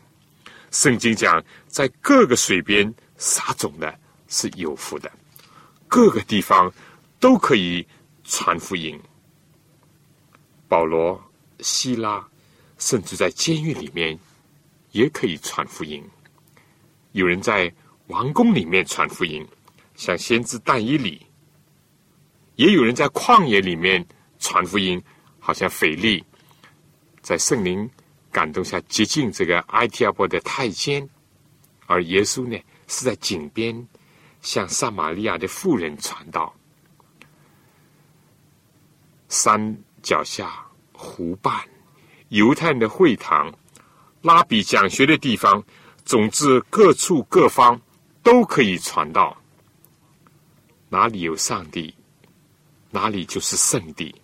[0.71, 3.93] 圣经讲，在各个水边撒种的
[4.29, 5.11] 是有福的，
[5.89, 6.71] 各个地方
[7.19, 7.85] 都可以
[8.23, 8.97] 传福音。
[10.69, 11.21] 保罗、
[11.59, 12.30] 希拉。
[12.81, 14.17] 甚至在监狱里面
[14.91, 16.03] 也可以传福音。
[17.11, 17.71] 有人在
[18.07, 19.47] 王宫里面传福音，
[19.95, 21.21] 像先知但以里；
[22.55, 24.03] 也有人在旷野里面
[24.39, 25.01] 传福音，
[25.39, 26.25] 好像腓力
[27.21, 27.87] 在圣灵
[28.31, 31.07] 感动下接近这个埃提阿伯的太监，
[31.85, 33.87] 而耶稣呢是在井边
[34.41, 36.51] 向撒玛利亚的妇人传道。
[39.29, 41.63] 山脚下、湖畔、
[42.31, 43.53] 犹太人的会堂、
[44.21, 45.61] 拉比讲学的地方，
[46.05, 47.79] 总之各处各方
[48.23, 49.35] 都可以传道。
[50.87, 51.93] 哪里有上帝，
[52.89, 54.15] 哪里就是圣地。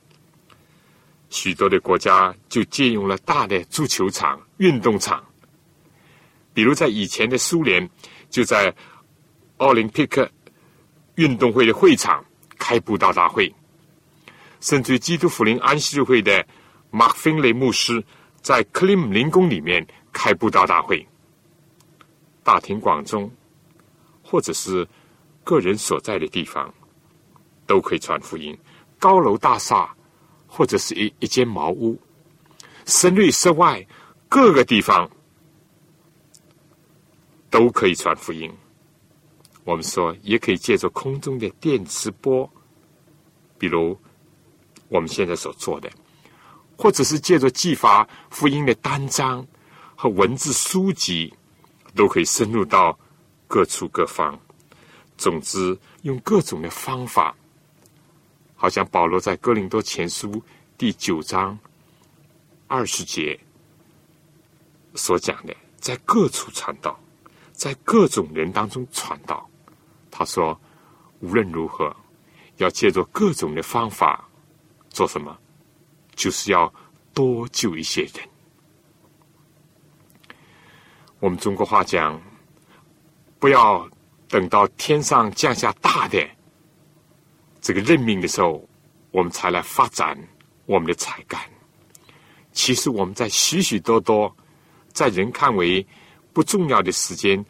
[1.30, 5.22] 许多的国家就借用了大的足球场、运动场，
[6.54, 7.90] 比如在以前的苏联，
[8.30, 8.74] 就在
[9.58, 10.32] 奥林匹克
[11.16, 12.24] 运动会的会场
[12.58, 13.54] 开布道大会。
[14.62, 16.48] 甚至基督福临安息日会的
[16.98, 18.04] 马芬雷牧师
[18.42, 21.08] 在克里姆林宫里面开布道大会，
[22.44, 23.30] 大庭广众，
[24.24, 24.88] 或者是
[25.44, 26.74] 个人所在的地方，
[27.68, 28.58] 都可以传福音。
[28.98, 29.96] 高楼大厦，
[30.48, 31.96] 或者是一一间茅屋，
[32.88, 33.86] 室内室外
[34.28, 35.08] 各个地方
[37.52, 38.52] 都可以传福音。
[39.66, 42.52] 我们说，也可以借助空中的电磁波，
[43.60, 43.96] 比如。
[44.90, 45.92] 我们现在所做的，
[46.78, 49.46] 或者是借着寄发福音的单张
[49.96, 51.34] 和文字书籍，
[51.96, 52.98] 都可以深入到
[53.48, 54.40] 各处各方。
[55.18, 57.36] 总之，用各种的方法，
[58.56, 60.42] 好像保罗在哥林多前书
[60.78, 61.58] 第九章
[62.68, 63.40] 二十节
[64.94, 67.00] 所讲的，在各处传道，
[67.52, 69.50] 在各种人当中传道。
[70.12, 70.60] 他说，
[71.22, 71.96] 无论如何，
[72.58, 74.24] 要借助各种的方法。
[74.90, 75.36] 做什么？
[76.18, 76.74] 就是要
[77.14, 78.14] 多救一些人。
[81.20, 82.22] 我们中国话讲，
[83.40, 83.90] 不要
[84.28, 86.28] 等到天上降下大的
[87.62, 88.68] 这个任命的时候，
[89.12, 90.18] 我们才来发展
[90.66, 91.40] 我们的才干。
[92.52, 94.36] 其实我们在许许多多
[94.92, 95.86] 在人看为
[96.34, 97.46] 不重要的时间，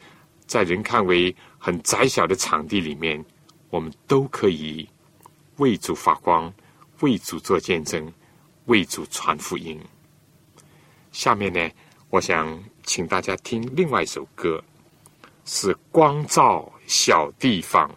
[0.45, 3.23] 在人看为很窄小的场地里面，
[3.69, 4.87] 我们都可以
[5.57, 6.53] 为主发光。
[7.01, 8.11] 为主做见证，
[8.67, 9.77] 为主传福音。
[11.11, 11.69] 下面呢，
[12.09, 14.63] 我想请大家听另外一首歌，
[15.43, 17.89] 是《光照小地方》。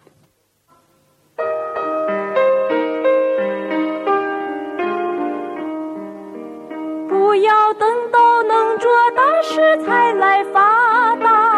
[7.07, 11.50] 不要等到能做大事才来发达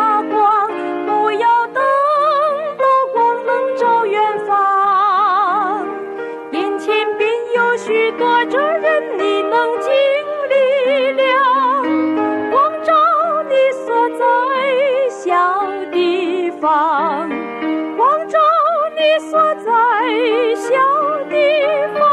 [21.74, 22.04] 地方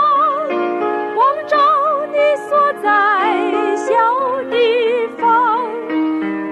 [1.17, 1.57] 望着
[2.13, 2.17] 你
[2.49, 2.89] 所在
[3.77, 5.69] 小地方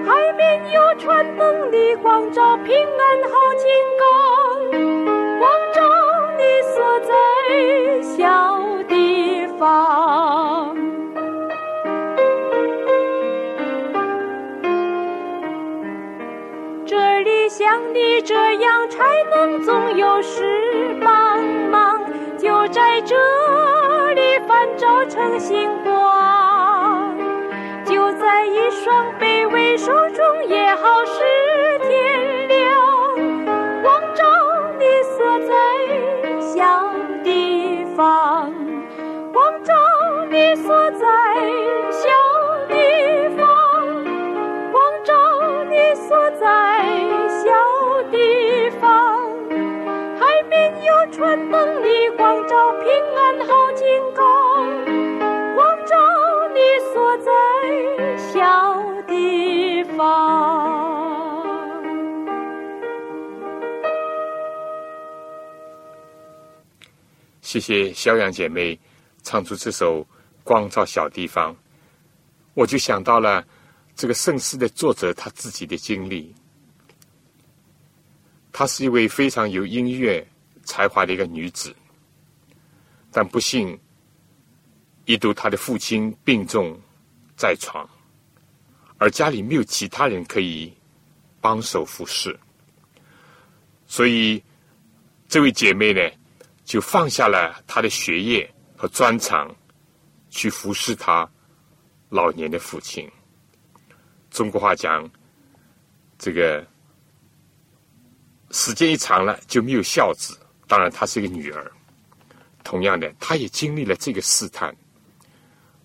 [0.05, 4.03] 海边有船灯的光照平安好情歌
[6.37, 7.11] 你所在
[8.03, 10.75] 小地方。
[16.85, 19.03] 这里像你这样才
[19.35, 21.28] 能总有十八
[22.71, 23.15] 在这
[24.13, 27.17] 里反照成星光，
[27.83, 31.13] 就在一双卑微手中也好是
[31.87, 32.69] 天亮，
[33.81, 34.23] 光照
[34.77, 34.85] 你
[35.17, 35.53] 所在
[36.39, 36.93] 小
[37.23, 38.53] 地方，
[39.33, 39.73] 光照
[40.29, 41.07] 你所在
[67.59, 68.79] 谢谢肖阳姐妹
[69.21, 70.01] 唱出这首
[70.43, 71.53] 《光照小地方》，
[72.53, 73.45] 我就想到了
[73.95, 76.33] 这个圣诗的作者他自己的经历。
[78.51, 80.25] 她是一位非常有音乐
[80.63, 81.75] 才华的一个女子，
[83.11, 83.77] 但不幸
[85.05, 86.79] 一度她的父亲病重
[87.35, 87.87] 在床，
[88.97, 90.73] 而家里没有其他人可以
[91.41, 92.37] 帮手服侍，
[93.85, 94.41] 所以
[95.27, 96.01] 这位姐妹呢，
[96.69, 98.47] 就放下了他的学业
[98.77, 99.49] 和专长，
[100.29, 101.27] 去服侍他
[102.09, 103.09] 老年的父亲。
[104.29, 105.09] 中国话讲，
[106.19, 106.63] 这个
[108.51, 110.37] 时间一长了就没有孝子。
[110.67, 111.71] 当然，她是一个女儿。
[112.63, 114.71] 同样的，她也经历了这个试探。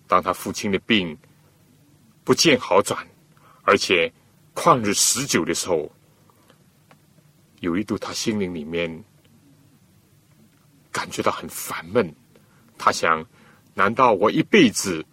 [0.05, 1.17] 当她父亲的病
[2.23, 3.03] 不见好转，
[3.63, 4.13] 而且
[4.53, 5.91] 旷日持久的时候，
[7.61, 9.03] 有一度他心灵里面
[10.95, 12.15] 感觉到很烦闷，
[12.77, 13.21] 他想：
[13.73, 15.05] 难道我一辈子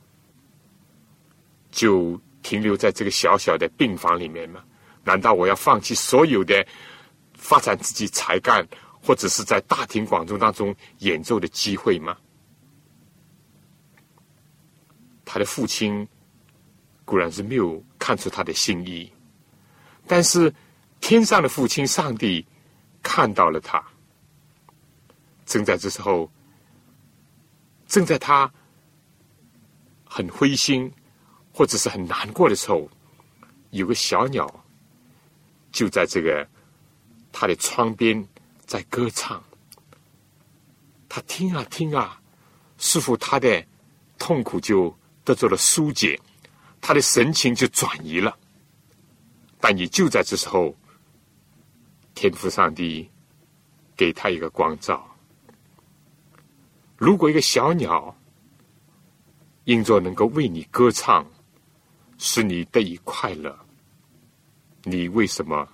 [1.72, 4.62] 就停留在这个小小的病房里面吗？
[5.02, 6.64] 难道我要放弃所有的
[7.34, 8.64] 发展自己才干，
[9.02, 12.16] 或者是在大庭广众当中演奏的机会吗？
[15.24, 16.06] 他的父亲
[17.04, 19.12] 固然是没有看出他的心意，
[20.06, 20.54] 但是
[21.00, 22.46] 天上的父亲上帝
[23.02, 23.82] 看到了他。
[25.53, 26.32] 正在这时候，
[27.86, 28.50] 正在他
[30.03, 30.90] 很灰心
[31.53, 32.88] 或者是很难过的时候，
[33.68, 34.64] 有个小鸟
[35.70, 36.48] 就在这个
[37.30, 38.26] 他的窗边
[38.64, 39.44] 在歌唱。
[41.07, 42.18] 他听啊听啊，
[42.78, 43.62] 似乎他的
[44.18, 46.18] 痛苦就得到了疏解，
[46.80, 48.34] 他的神情就转移了。
[49.61, 50.74] 但也就在这时候，
[52.14, 53.11] 天父上帝
[53.94, 55.11] 给他一个光照。
[57.03, 58.16] 如果一个小鸟
[59.64, 61.28] 因着能够为你歌唱，
[62.16, 63.59] 使你得以快乐，
[64.84, 65.68] 你为什么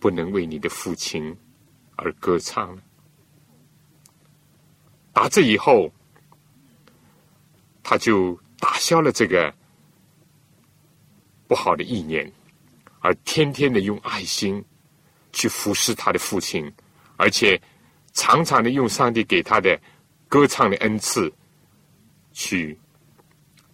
[0.00, 1.32] 不能为你的父亲
[1.94, 2.82] 而歌唱呢？
[5.12, 5.88] 打这以后，
[7.84, 9.54] 他就打消了这个
[11.46, 12.28] 不好的意念，
[12.98, 14.64] 而天天的用爱心
[15.32, 16.68] 去服侍他的父亲，
[17.16, 17.60] 而且
[18.12, 19.80] 常常的用上帝给他的
[20.32, 21.30] 歌唱的恩赐
[22.32, 22.78] 去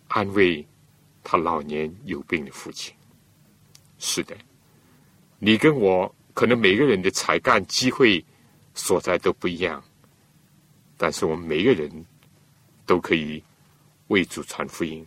[0.09, 0.67] 安慰
[1.23, 2.93] 他老年有病的父亲。
[4.01, 4.37] 是的，
[5.39, 8.25] 你跟我可能每个人的才干、机会
[8.75, 9.81] 所在都不一样。
[10.97, 11.89] 但是我们每个人
[12.85, 13.41] 都可以
[14.09, 15.07] 为主传福音，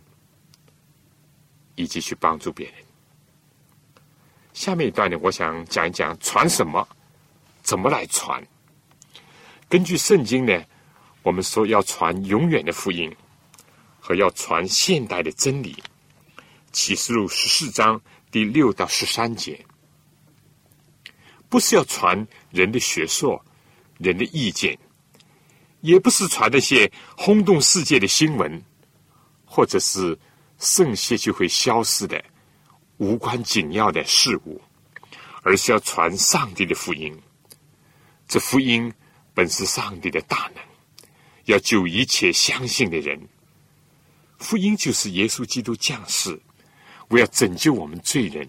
[1.74, 2.76] 以及去帮助别人。
[4.54, 6.88] 下面一段呢，我想讲一讲传什么，
[7.60, 8.42] 怎么来传。
[9.68, 10.64] 根据圣经呢，
[11.22, 13.14] 我们说要传永远的福音，
[14.00, 15.82] 和要传现代的真理。
[16.72, 18.00] 启示录十四章
[18.30, 19.64] 第六到十三节，
[21.48, 23.44] 不是要传人的学说、
[23.98, 24.78] 人的意见。
[25.82, 28.62] 也不是传那些轰动世界的新闻，
[29.44, 30.16] 或者是
[30.58, 32.24] 圣些就会消失的
[32.98, 34.62] 无关紧要的事物，
[35.42, 37.20] 而是要传上帝的福音。
[38.28, 38.92] 这福音
[39.34, 40.64] 本是上帝的大能，
[41.44, 43.20] 要救一切相信的人。
[44.38, 46.40] 福音就是耶稣基督降世，
[47.08, 48.48] 为要拯救我们罪人。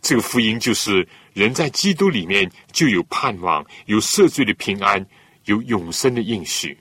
[0.00, 5.06] 这个福音就是人在基督里面就有盼望，有赦罪的平安。
[5.46, 6.76] 有永生的应许，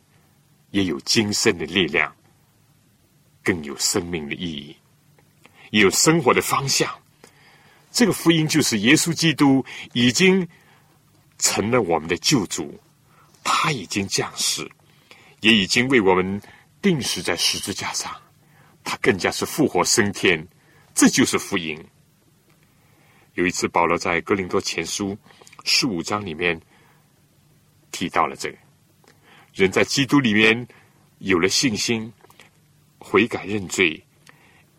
[0.72, 2.12] 也有今生的力量，
[3.44, 4.76] 更有生命的意义，
[5.70, 6.92] 也有生活的方向。
[7.92, 9.64] 这个福音就是耶稣基督
[9.94, 10.48] 已经
[11.38, 12.76] 成了我们的救主，
[13.44, 14.68] 他已经降世，
[15.46, 16.42] 也已经为我们
[16.82, 18.12] 定死在十字架上，
[18.84, 20.44] 他更加是复活升天。
[20.96, 21.80] 这就是福音。
[23.36, 25.16] 有一次，保罗在哥林多前书
[25.64, 26.60] 十五章里面。
[27.92, 28.58] 提到了这个，
[29.54, 30.68] 人在基督里面
[31.20, 32.12] 有了信心、
[32.98, 34.04] 悔改认罪，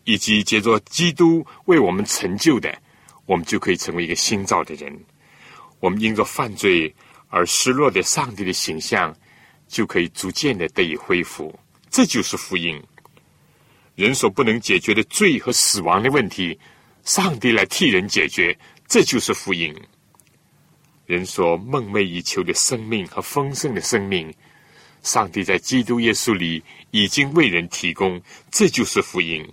[0.03, 2.79] 以及借着基督为我们成就的，
[3.25, 4.95] 我们就可以成为一个新造的人。
[5.79, 6.93] 我们因着犯罪
[7.29, 9.15] 而失落的上帝的形象，
[9.67, 11.57] 就可以逐渐的得以恢复。
[11.89, 12.81] 这就是福音。
[13.95, 16.59] 人所不能解决的罪和死亡的问题，
[17.03, 18.57] 上帝来替人解决，
[18.87, 19.73] 这就是福音。
[21.05, 24.31] 人所梦寐以求的生命和丰盛的生命，
[25.01, 26.61] 上帝在基督耶稣里
[26.91, 29.47] 已经为人提供，这就是福音。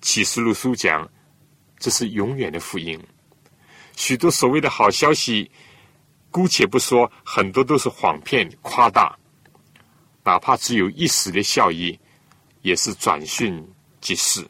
[0.00, 1.08] 启示录书讲，
[1.78, 3.00] 这是永远的福音。
[3.96, 5.50] 许多所谓的好消息，
[6.30, 9.18] 姑且不说，很多都是谎骗、夸大，
[10.24, 11.98] 哪怕只有一时的效益，
[12.62, 13.66] 也是转瞬
[14.00, 14.46] 即逝，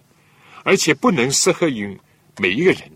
[0.64, 1.98] 而且不能适合于
[2.38, 2.90] 每一个人。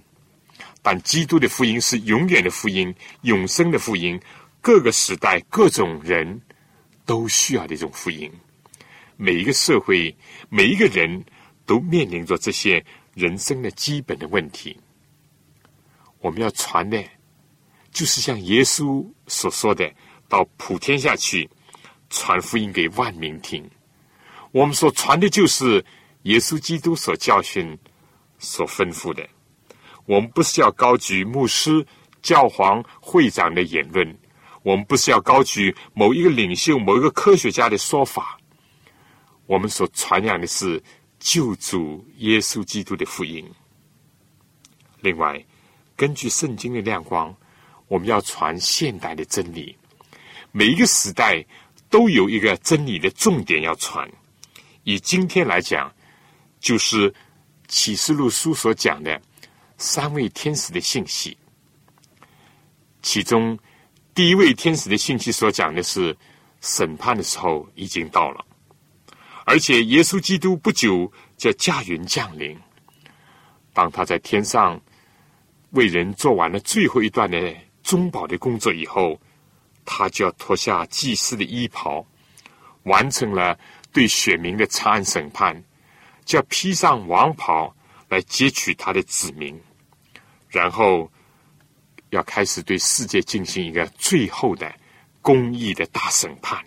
[0.83, 4.21] 但基督的福音是永远的福音，永生的福音，
[4.61, 6.41] 各个时代、各种人
[7.07, 8.31] 都需要这种福音。
[9.17, 10.17] 每一个社会、
[10.49, 11.25] 每一个人
[11.65, 14.77] 都面临着这些人生的基本的问题。
[16.19, 17.01] 我们要传的，
[17.93, 19.89] 就是像耶稣所说的，
[20.29, 21.49] 到普天下去，
[22.11, 23.69] 传福音给万民听。
[24.51, 25.85] 我们所传的，就是
[26.23, 27.79] 耶稣基督所教训、
[28.39, 29.29] 所吩咐的。
[30.07, 31.87] 我们不是要高举牧师、
[32.23, 34.19] 教皇、会长的言论，
[34.63, 38.39] 我们不是要高举某一个领袖、某一个科学家的说法，
[39.47, 40.83] 我们所传扬的是
[41.19, 43.49] 救主耶稣基督的福音。
[45.01, 45.45] 另外，
[45.95, 47.35] 根据圣经的亮光，
[47.93, 49.77] 我们要传现代的真理。
[50.51, 51.45] 每一个时代
[51.91, 54.11] 都有一个真理的重点要传。
[54.85, 55.95] 以今天来讲，
[56.59, 57.15] 就是
[57.69, 59.21] 启示录书所讲的
[59.77, 61.37] 三位天使的信息。
[63.03, 63.59] 其中
[64.15, 66.17] 第一位天使的信息所讲的是
[66.63, 68.43] 审判的时候已经到了，
[69.45, 72.59] 而且耶稣基督不久就驾云降临。
[73.75, 74.81] 当他在天上
[75.73, 79.21] 为人做完了最后一段的中保的工作以后，
[79.85, 82.07] 他就要脱下祭司的衣袍，
[82.85, 83.59] 完成了
[83.93, 85.63] 对选民的查案审判，
[86.25, 87.75] 就要披上王袍
[88.09, 89.61] 来接取他的子民，
[90.49, 91.11] 然后
[92.11, 94.73] 要开始对世界进行一个最后的
[95.21, 96.65] 公义的大审判。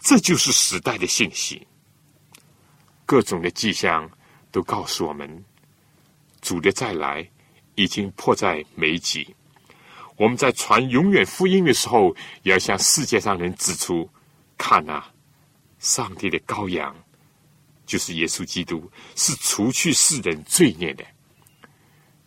[0.00, 1.66] 这就是时代的信息，
[3.06, 4.10] 各种的迹象
[4.50, 5.44] 都告诉我们。
[6.40, 7.26] 主的再来
[7.74, 9.26] 已经迫在眉睫。
[10.16, 14.08] 我们在传永远福音的时候，也要向世界上人指出：
[14.56, 15.04] 看呐，
[15.78, 16.94] 上帝的羔羊
[17.86, 21.04] 就是耶稣基督，是除去世人罪孽的。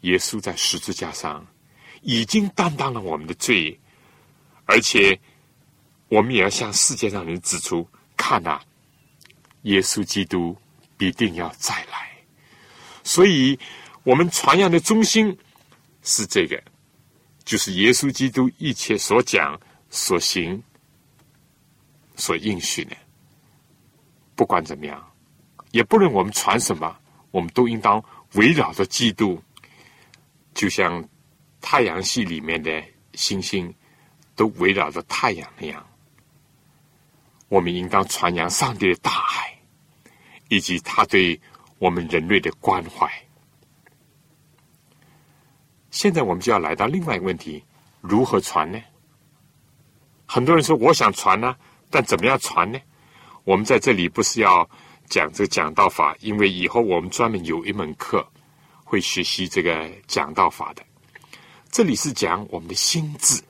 [0.02, 1.46] 耶稣在十字架上
[2.02, 3.80] 已经担当了我们的罪，
[4.66, 5.20] 而且
[6.10, 8.60] 我们也要向世界上人指出：看呐，
[9.64, 10.56] 耶稣基督
[10.98, 12.12] 必定要再来。
[13.04, 13.60] 所以。
[14.04, 15.38] 我们传扬的中心
[16.02, 16.64] 是这个，
[17.48, 19.58] 就是耶稣基督一切所讲、
[19.89, 20.62] 所行、
[22.18, 22.93] 所应许的。
[24.36, 25.02] 不管怎么样，
[25.72, 26.93] 也不论我们传什么，
[27.32, 29.41] 我们都应当围绕着基督，
[30.54, 31.02] 就像
[31.62, 32.84] 太阳系里面的
[33.14, 33.74] 星星
[34.36, 35.88] 都围绕着太阳那样。
[37.48, 39.58] 我们应当传扬上帝的大爱，
[40.50, 41.39] 以及他对
[41.80, 43.10] 我们人类的关怀。
[45.98, 47.64] 现在我们就要来到另外一个问题：
[48.02, 48.80] 如何传呢？
[50.28, 51.56] 很多人说我想传呢，
[51.89, 52.80] 但怎么样传呢？
[53.45, 54.70] 我们在这里不是要
[55.10, 58.24] 讲这个讲道法，因为以后我们专门有一门课
[58.84, 60.84] 会学习这个讲道法的。
[61.72, 63.41] 这里是讲我们的心智。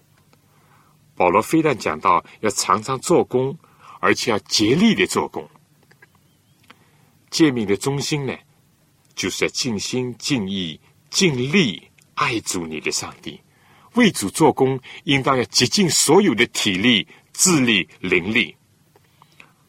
[1.17, 3.57] 保罗非但讲到要常常做工，
[3.99, 5.45] 而且要竭力的做工。
[7.29, 8.33] 诫命的中心呢，
[9.15, 10.79] 就是要尽心、尽意、
[11.09, 11.86] 尽力。
[12.17, 13.39] 爱主你的上帝，
[13.93, 18.55] 为主做工，应当要竭尽所有的体力、智力、灵力。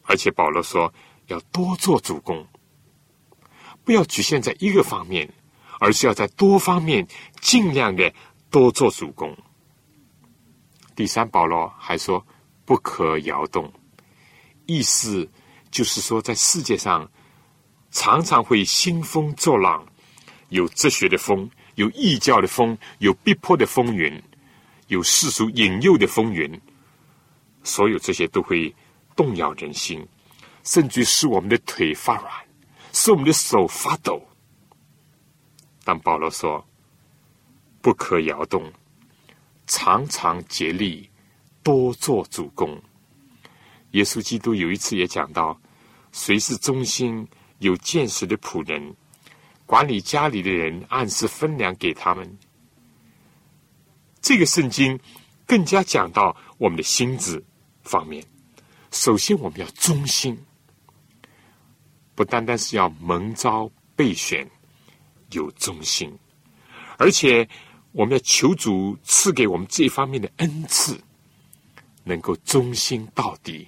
[0.01, 0.91] 而且保罗说，
[1.27, 2.47] 要多做主公，
[3.83, 5.31] 不要局限在一个方面，
[5.79, 7.07] 而是要在多方面
[7.39, 8.11] 尽量的
[8.49, 9.37] 多做主公。
[10.95, 12.25] 第三，保罗还说，
[12.65, 13.71] 不可摇动，
[14.65, 15.29] 意思
[15.69, 17.09] 就是说，在世界上
[17.91, 19.85] 常常会兴风作浪，
[20.49, 21.49] 有哲学的风。
[21.75, 24.21] 有异教的风，有逼迫的风云，
[24.87, 26.59] 有世俗引诱的风云，
[27.63, 28.75] 所有这些都会
[29.15, 30.05] 动摇人心，
[30.65, 32.33] 甚至使我们的腿发软，
[32.91, 34.21] 使我们的手发抖。
[35.85, 36.67] 但保罗说
[37.81, 38.69] ：“不可摇动，
[39.65, 41.09] 常常竭力，
[41.63, 42.77] 多做主公。”
[43.91, 45.57] 耶稣基督有一次也讲到
[46.11, 47.25] ：“谁是忠心
[47.59, 48.93] 有见识的仆人？”
[49.69, 52.27] 管理家里的人，按时分粮给他们。
[54.19, 54.99] 这个圣经
[55.45, 57.45] 更加讲到我们的心智
[57.83, 58.25] 方面。
[58.89, 60.35] 首先，我们要忠心，
[62.15, 64.49] 不单单是要蒙召备选，
[65.33, 66.11] 有忠心，
[66.97, 67.47] 而且
[67.91, 70.99] 我们要求主赐给我们这方面的恩赐，
[72.03, 73.67] 能够忠心到底。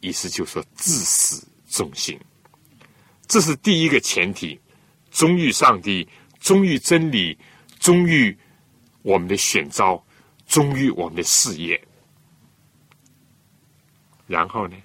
[0.00, 2.18] 意思就是说，至死忠心，
[3.28, 4.58] 这是第一个前提。
[5.12, 6.08] 忠于上帝，
[6.40, 7.36] 忠于真理，
[7.78, 8.36] 忠于
[9.02, 10.02] 我们的选召，
[10.46, 11.80] 忠于我们的事业。
[14.26, 14.76] 然后呢，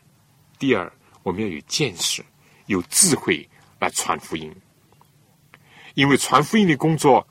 [0.59, 0.91] 第二，
[1.23, 2.23] 我们要有见识、
[2.65, 3.47] 有智慧
[3.79, 4.53] 来传福音。
[5.93, 7.25] 因为传福音的工作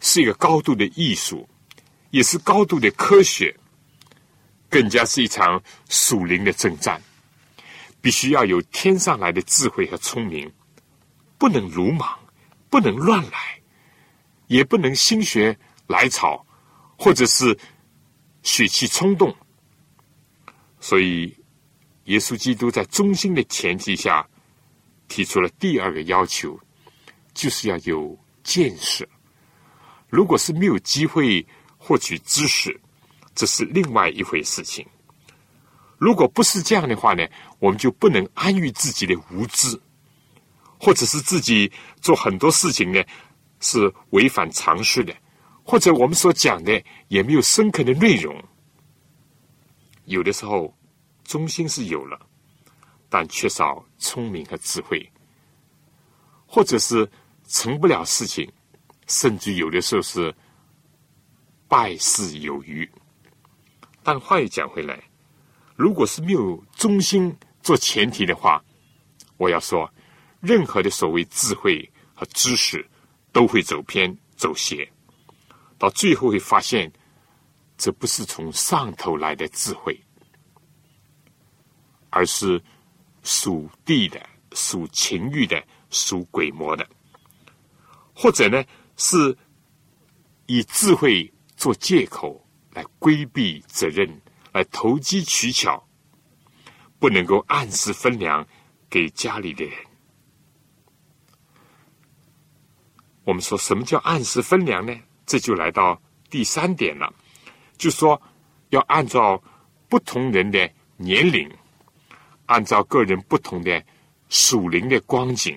[0.00, 1.46] 是一个高度的艺术，
[2.10, 3.54] 也是高度的科学，
[4.70, 7.00] 更加是一场属灵的征战，
[8.00, 10.50] 必须要有天上来的智慧和聪明。
[11.42, 12.16] 不能鲁莽，
[12.70, 13.60] 不能乱来，
[14.46, 16.46] 也不能心血来潮，
[16.96, 17.58] 或者是
[18.44, 19.34] 血气冲动。
[20.78, 21.36] 所以，
[22.04, 24.24] 耶稣基督在忠心的前提下，
[25.08, 26.56] 提出了第二个要求，
[27.34, 29.08] 就是要有见识。
[30.08, 31.44] 如果是没有机会
[31.76, 32.80] 获取知识，
[33.34, 34.86] 这是另外一回事情。
[35.98, 37.26] 如果不是这样的话呢，
[37.58, 39.82] 我们就不能安于自己的无知。
[40.84, 41.70] 或者是自己
[42.00, 43.00] 做很多事情呢，
[43.60, 45.14] 是违反常识的，
[45.62, 48.34] 或者我们所讲的也没有深刻的内容。
[50.06, 50.76] 有的时候，
[51.22, 52.18] 中心是有了，
[53.08, 55.08] 但缺少聪明和智慧，
[56.48, 57.08] 或者是
[57.46, 58.50] 成不了事情，
[59.06, 60.34] 甚至有的时候是
[61.68, 62.90] 败事有余。
[64.02, 65.00] 但话又讲回来，
[65.76, 68.60] 如果是没有中心做前提的话，
[69.36, 69.88] 我要说，
[70.42, 72.86] 任何的所谓智慧和知识
[73.32, 74.86] 都会走偏走邪，
[75.78, 76.92] 到最后会发现。
[77.78, 79.98] 这不是从上头来的智慧，
[82.10, 82.62] 而是
[83.24, 86.88] 属地的、属情欲的、属鬼魔的，
[88.14, 88.64] 或者呢，
[88.96, 89.36] 是
[90.46, 94.08] 以智慧做借口来规避责任，
[94.52, 95.84] 来投机取巧，
[97.00, 98.46] 不能够按时分粮
[98.88, 99.74] 给家里的人。
[103.24, 104.94] 我们说什么叫按时分粮呢？
[105.24, 107.12] 这就来到第三点了。
[107.78, 108.20] 就说
[108.70, 109.42] 要按照
[109.88, 111.50] 不同人的年龄，
[112.46, 113.82] 按照个人不同的
[114.28, 115.56] 属灵的光景，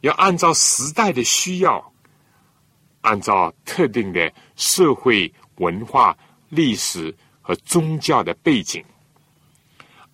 [0.00, 1.92] 要按照时代的需要，
[3.02, 6.16] 按照特定的社会文化、
[6.48, 8.84] 历史和宗教的背景，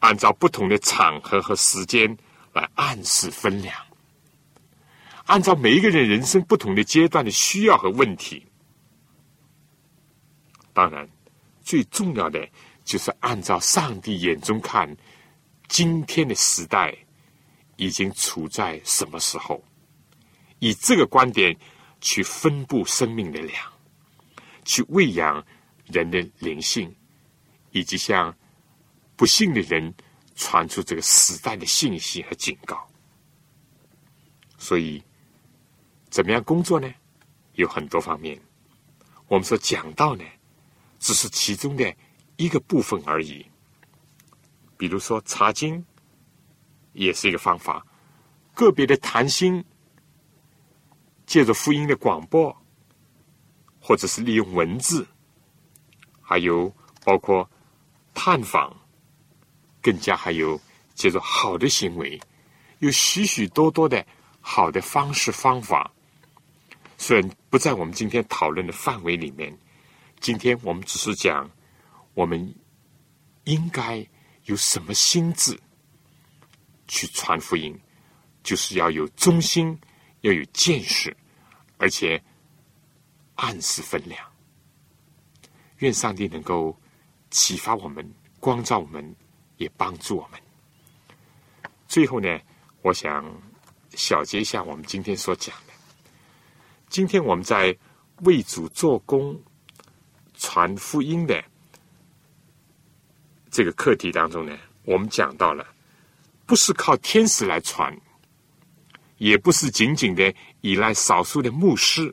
[0.01, 2.16] 按照不同的场合和时间
[2.53, 3.74] 来按时分粮，
[5.27, 8.45] 按照每一个人人生不同的阶段的需要和问题。
[10.73, 11.09] 当然，
[11.62, 12.49] 最重要的
[12.85, 14.97] 就是按照上帝眼中看，
[15.68, 16.97] 今天的时代
[17.77, 19.62] 已经处在什么时候？
[20.59, 21.57] 以这个观点
[22.01, 23.73] 去分布生命的粮，
[24.64, 25.45] 去喂养
[25.87, 26.95] 人的灵性，
[27.70, 28.35] 以及向
[29.16, 29.93] 不幸的人
[30.35, 32.89] 传出这个时代的信息和警告。
[34.57, 35.03] 所以，
[36.13, 36.93] 怎么样工作呢？
[37.55, 38.39] 有很多方面。
[39.27, 40.23] 我们说讲道呢。
[41.05, 41.93] 只是其中的
[42.37, 43.45] 一个部分而已。
[44.77, 45.85] 比如说查经，
[46.93, 47.85] 也是一个方法；
[48.55, 49.65] 个别的谈心，
[51.27, 52.57] 借着福音的广播，
[53.81, 55.05] 或者是利用文字，
[56.21, 57.51] 还有包括
[58.15, 58.73] 探访，
[59.81, 60.61] 更加还有
[60.95, 62.21] 借着好的行为，
[62.79, 64.07] 有许许多多的
[64.41, 65.93] 好的方式方法。
[67.03, 69.53] 虽然不在我们今天讨论的范围里面。
[70.20, 71.50] 今天我们只是讲，
[72.14, 72.55] 我们
[73.42, 74.07] 应该
[74.44, 75.59] 有什么心智
[76.86, 77.76] 去传福音，
[78.44, 79.76] 就是要有忠心，
[80.20, 81.16] 要有见识，
[81.76, 82.22] 而且
[83.34, 84.24] 按时分粮。
[85.78, 86.80] 愿上帝能够
[87.32, 89.16] 启发我们，光照我们，
[89.57, 90.40] 也帮助我们。
[91.88, 92.38] 最后呢，
[92.82, 93.24] 我想
[93.90, 95.72] 小结一下我们今天所讲的。
[96.93, 97.74] 今天我们在
[98.20, 99.40] 为主做工。
[100.34, 101.43] 传福音的
[103.49, 105.64] 这个课题当中呢，我们讲到了，
[106.47, 107.97] 不是靠天使来传，
[109.18, 112.12] 也不是仅仅的依赖少数的牧师，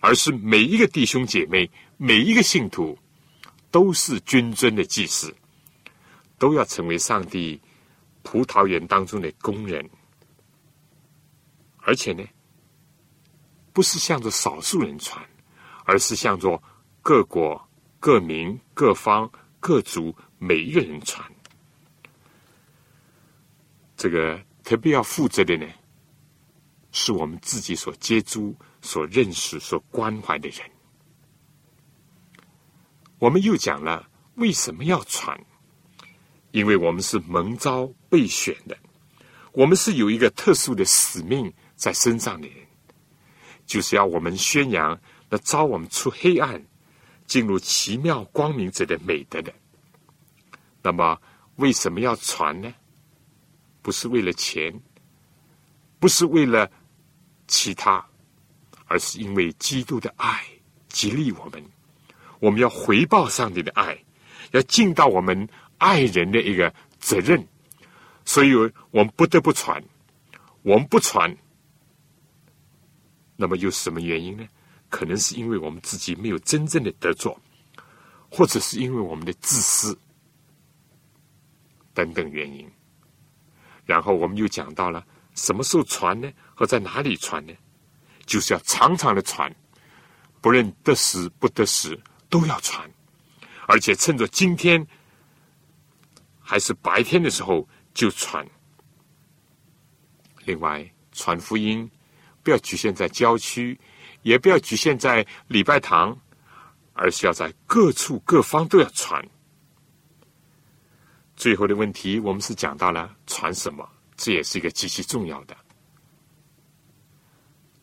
[0.00, 2.98] 而是每一个弟兄姐妹、每一个信徒
[3.70, 5.34] 都是君尊的祭司，
[6.38, 7.60] 都要成为上帝
[8.22, 9.86] 葡萄园当中的工人，
[11.82, 12.24] 而且呢，
[13.72, 15.24] 不是向着少数人传，
[15.84, 16.62] 而是向着。
[17.02, 17.58] 各国、
[17.98, 21.26] 各民、各方、各族，每一个人传。
[23.96, 25.66] 这个特别要负责的呢，
[26.92, 30.60] 是我们自己所接触、所认识、所关怀的人。
[33.18, 35.42] 我们又讲了为什么要传，
[36.50, 38.76] 因为我们是蒙召备选的，
[39.52, 42.56] 我们是有一个特殊的使命在身上的人，
[43.70, 44.98] 就是要我们宣扬
[45.28, 46.60] 那招我们出黑暗。
[47.26, 49.54] 进入奇妙光明者的美德的，
[50.82, 51.16] 那么
[51.54, 52.74] 为什么要传呢？
[53.82, 54.74] 不是为了钱，
[56.00, 56.68] 不是为了
[57.46, 58.04] 其他，
[58.86, 60.44] 而是因为基督的爱
[60.88, 61.64] 激励我们。
[62.40, 63.96] 我们要回报上帝的爱，
[64.50, 65.48] 要尽到我们
[65.78, 67.46] 爱人的一个责任，
[68.24, 68.52] 所以
[68.90, 69.80] 我们不得不传。
[70.62, 71.32] 我们不传，
[73.40, 74.46] 那么又是什么原因呢？
[74.90, 77.34] 可能是因为我们自己没有真正的得着，
[78.30, 79.98] 或者是因为我们的自私
[81.94, 82.70] 等等原因。
[83.86, 85.02] 然后我们又讲到了
[85.34, 86.30] 什么时候传呢？
[86.54, 87.54] 和在哪里传呢？
[88.26, 89.50] 就是要常常的传，
[90.42, 92.88] 不论得时不得时都要传，
[93.66, 94.86] 而且趁着今天
[96.38, 98.46] 还是白天的时候就传。
[100.44, 101.90] 另外，传福音
[102.42, 103.78] 不要局限在郊区。
[104.22, 106.14] 也不要局限在礼拜堂，
[106.92, 109.26] 而是要在各处各方都要传。
[111.36, 113.88] 最后的问题，我们是讲到了传什么，
[114.18, 115.56] 这也是一个极其重要的。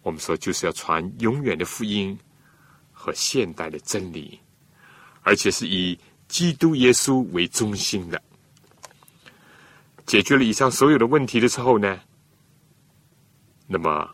[0.03, 2.15] 我们说就是要传永远的福音
[2.93, 4.39] 和现代的真理，
[5.23, 5.97] 而且是以
[6.27, 8.21] 基督耶稣为中心的。
[10.05, 11.99] 解决了以上所有的问题的时候呢，
[13.65, 14.07] 那么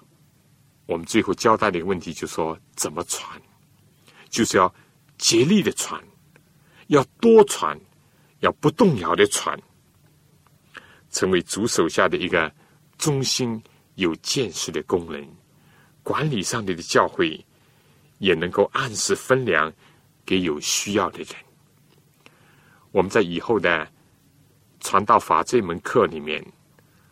[0.86, 3.42] 我们最后交代的一个问题就是说怎么传，
[4.30, 4.74] 就是要
[5.18, 6.04] 竭力的传，
[6.88, 7.80] 要多传，
[8.40, 9.58] 要不动摇的传，
[11.10, 12.54] 成为主手下的一个
[12.98, 13.62] 忠心
[13.96, 15.28] 有见识的工人。
[16.04, 17.46] 管理上的的教会
[18.18, 19.72] 也能够按时分粮
[20.26, 21.30] 给有需要的人。
[22.92, 23.88] 我们在以后的
[24.82, 26.46] 传道法这门课里面，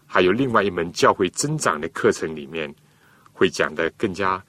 [0.06, 2.76] 还有另外一门教会增长的课程里面，
[3.42, 4.46] 会讲的更加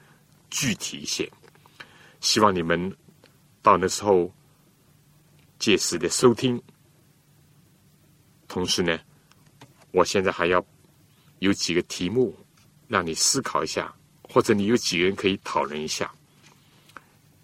[0.51, 1.27] 具体一些。
[2.19, 2.95] 希望你们
[3.63, 4.31] 到那时候
[5.57, 6.61] 届时的收听。
[8.47, 8.99] 同时呢，
[9.89, 10.63] 我现在还要
[11.39, 12.37] 有几个题目
[12.87, 13.91] 让你思考一下。
[14.29, 16.11] 或者你有几个人可以讨论一下？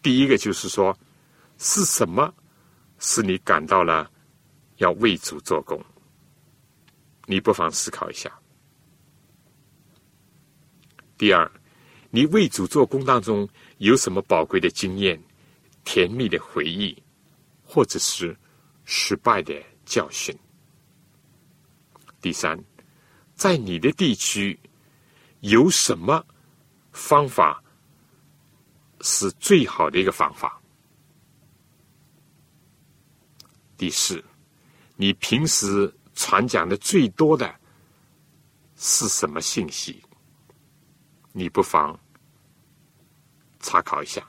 [0.02, 0.98] 第一个就是说，
[1.58, 2.32] 是什么
[3.00, 4.10] 使你感到了
[4.78, 5.84] 要为主做工？
[7.26, 8.39] 你不妨思考一下。
[11.20, 11.52] 第二，
[12.12, 13.48] 你为主做工当中
[13.80, 15.22] 有什么宝贵的经验、
[15.84, 16.98] 甜蜜的回忆，
[17.62, 18.34] 或者是
[18.86, 19.54] 失败的
[19.86, 20.34] 教训？
[22.22, 22.58] 第三，
[23.36, 24.58] 在你的地区
[25.42, 26.26] 有什么？
[26.92, 27.62] 方法
[29.02, 30.60] 是最好的一个方法。
[33.78, 34.24] 第四，
[34.96, 37.54] 你平时传讲的最多的
[38.76, 40.02] 是什么信息？
[41.32, 41.98] 你不妨
[43.60, 44.28] 参考一下。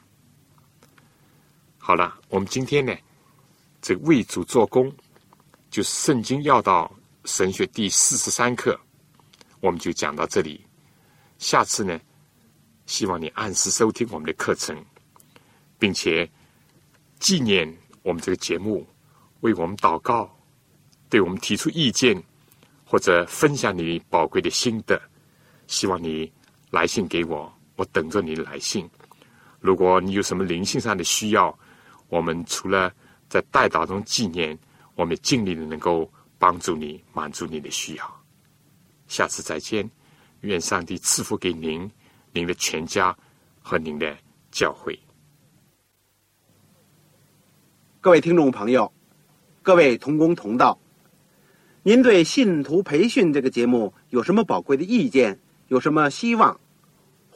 [1.78, 2.94] 好了，我们今天呢，
[3.80, 4.92] 这为主做工，
[5.70, 6.92] 就是圣经要道
[7.24, 8.78] 神学第四十三课，
[9.60, 10.64] 我们就讲到这里。
[11.38, 11.98] 下次呢？
[12.86, 14.76] 希望你按时收听我们的课程，
[15.78, 16.28] 并且
[17.20, 17.72] 纪念
[18.02, 18.84] 我们这个节目，
[19.40, 20.28] 为我们祷告，
[21.08, 22.20] 对我们提出意见，
[22.84, 25.00] 或者分享你宝贵的心得。
[25.68, 26.30] 希望你
[26.70, 28.88] 来信给我，我等着你的来信。
[29.60, 31.56] 如果你有什么灵性上的需要，
[32.08, 32.92] 我们除了
[33.28, 34.58] 在代祷中纪念，
[34.94, 38.22] 我们尽力的能够帮助你，满足你的需要。
[39.08, 39.90] 下次再见，
[40.40, 41.90] 愿上帝赐福给您。
[42.32, 43.16] 您的全家
[43.60, 44.16] 和您的
[44.52, 44.96] 教会，
[48.00, 48.92] 各位听众朋友，
[49.62, 50.78] 各位同工同道，
[51.82, 55.40] 您对信徒培训这个节目有什么宝贵的意见？
[55.66, 56.59] 有什么希望？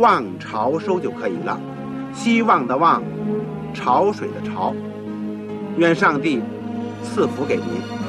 [0.00, 1.60] 望潮收”就可以了。
[2.12, 3.00] 希望的望，
[3.72, 4.74] 潮水的潮。
[5.76, 6.42] 愿上帝
[7.04, 7.99] 赐福给您。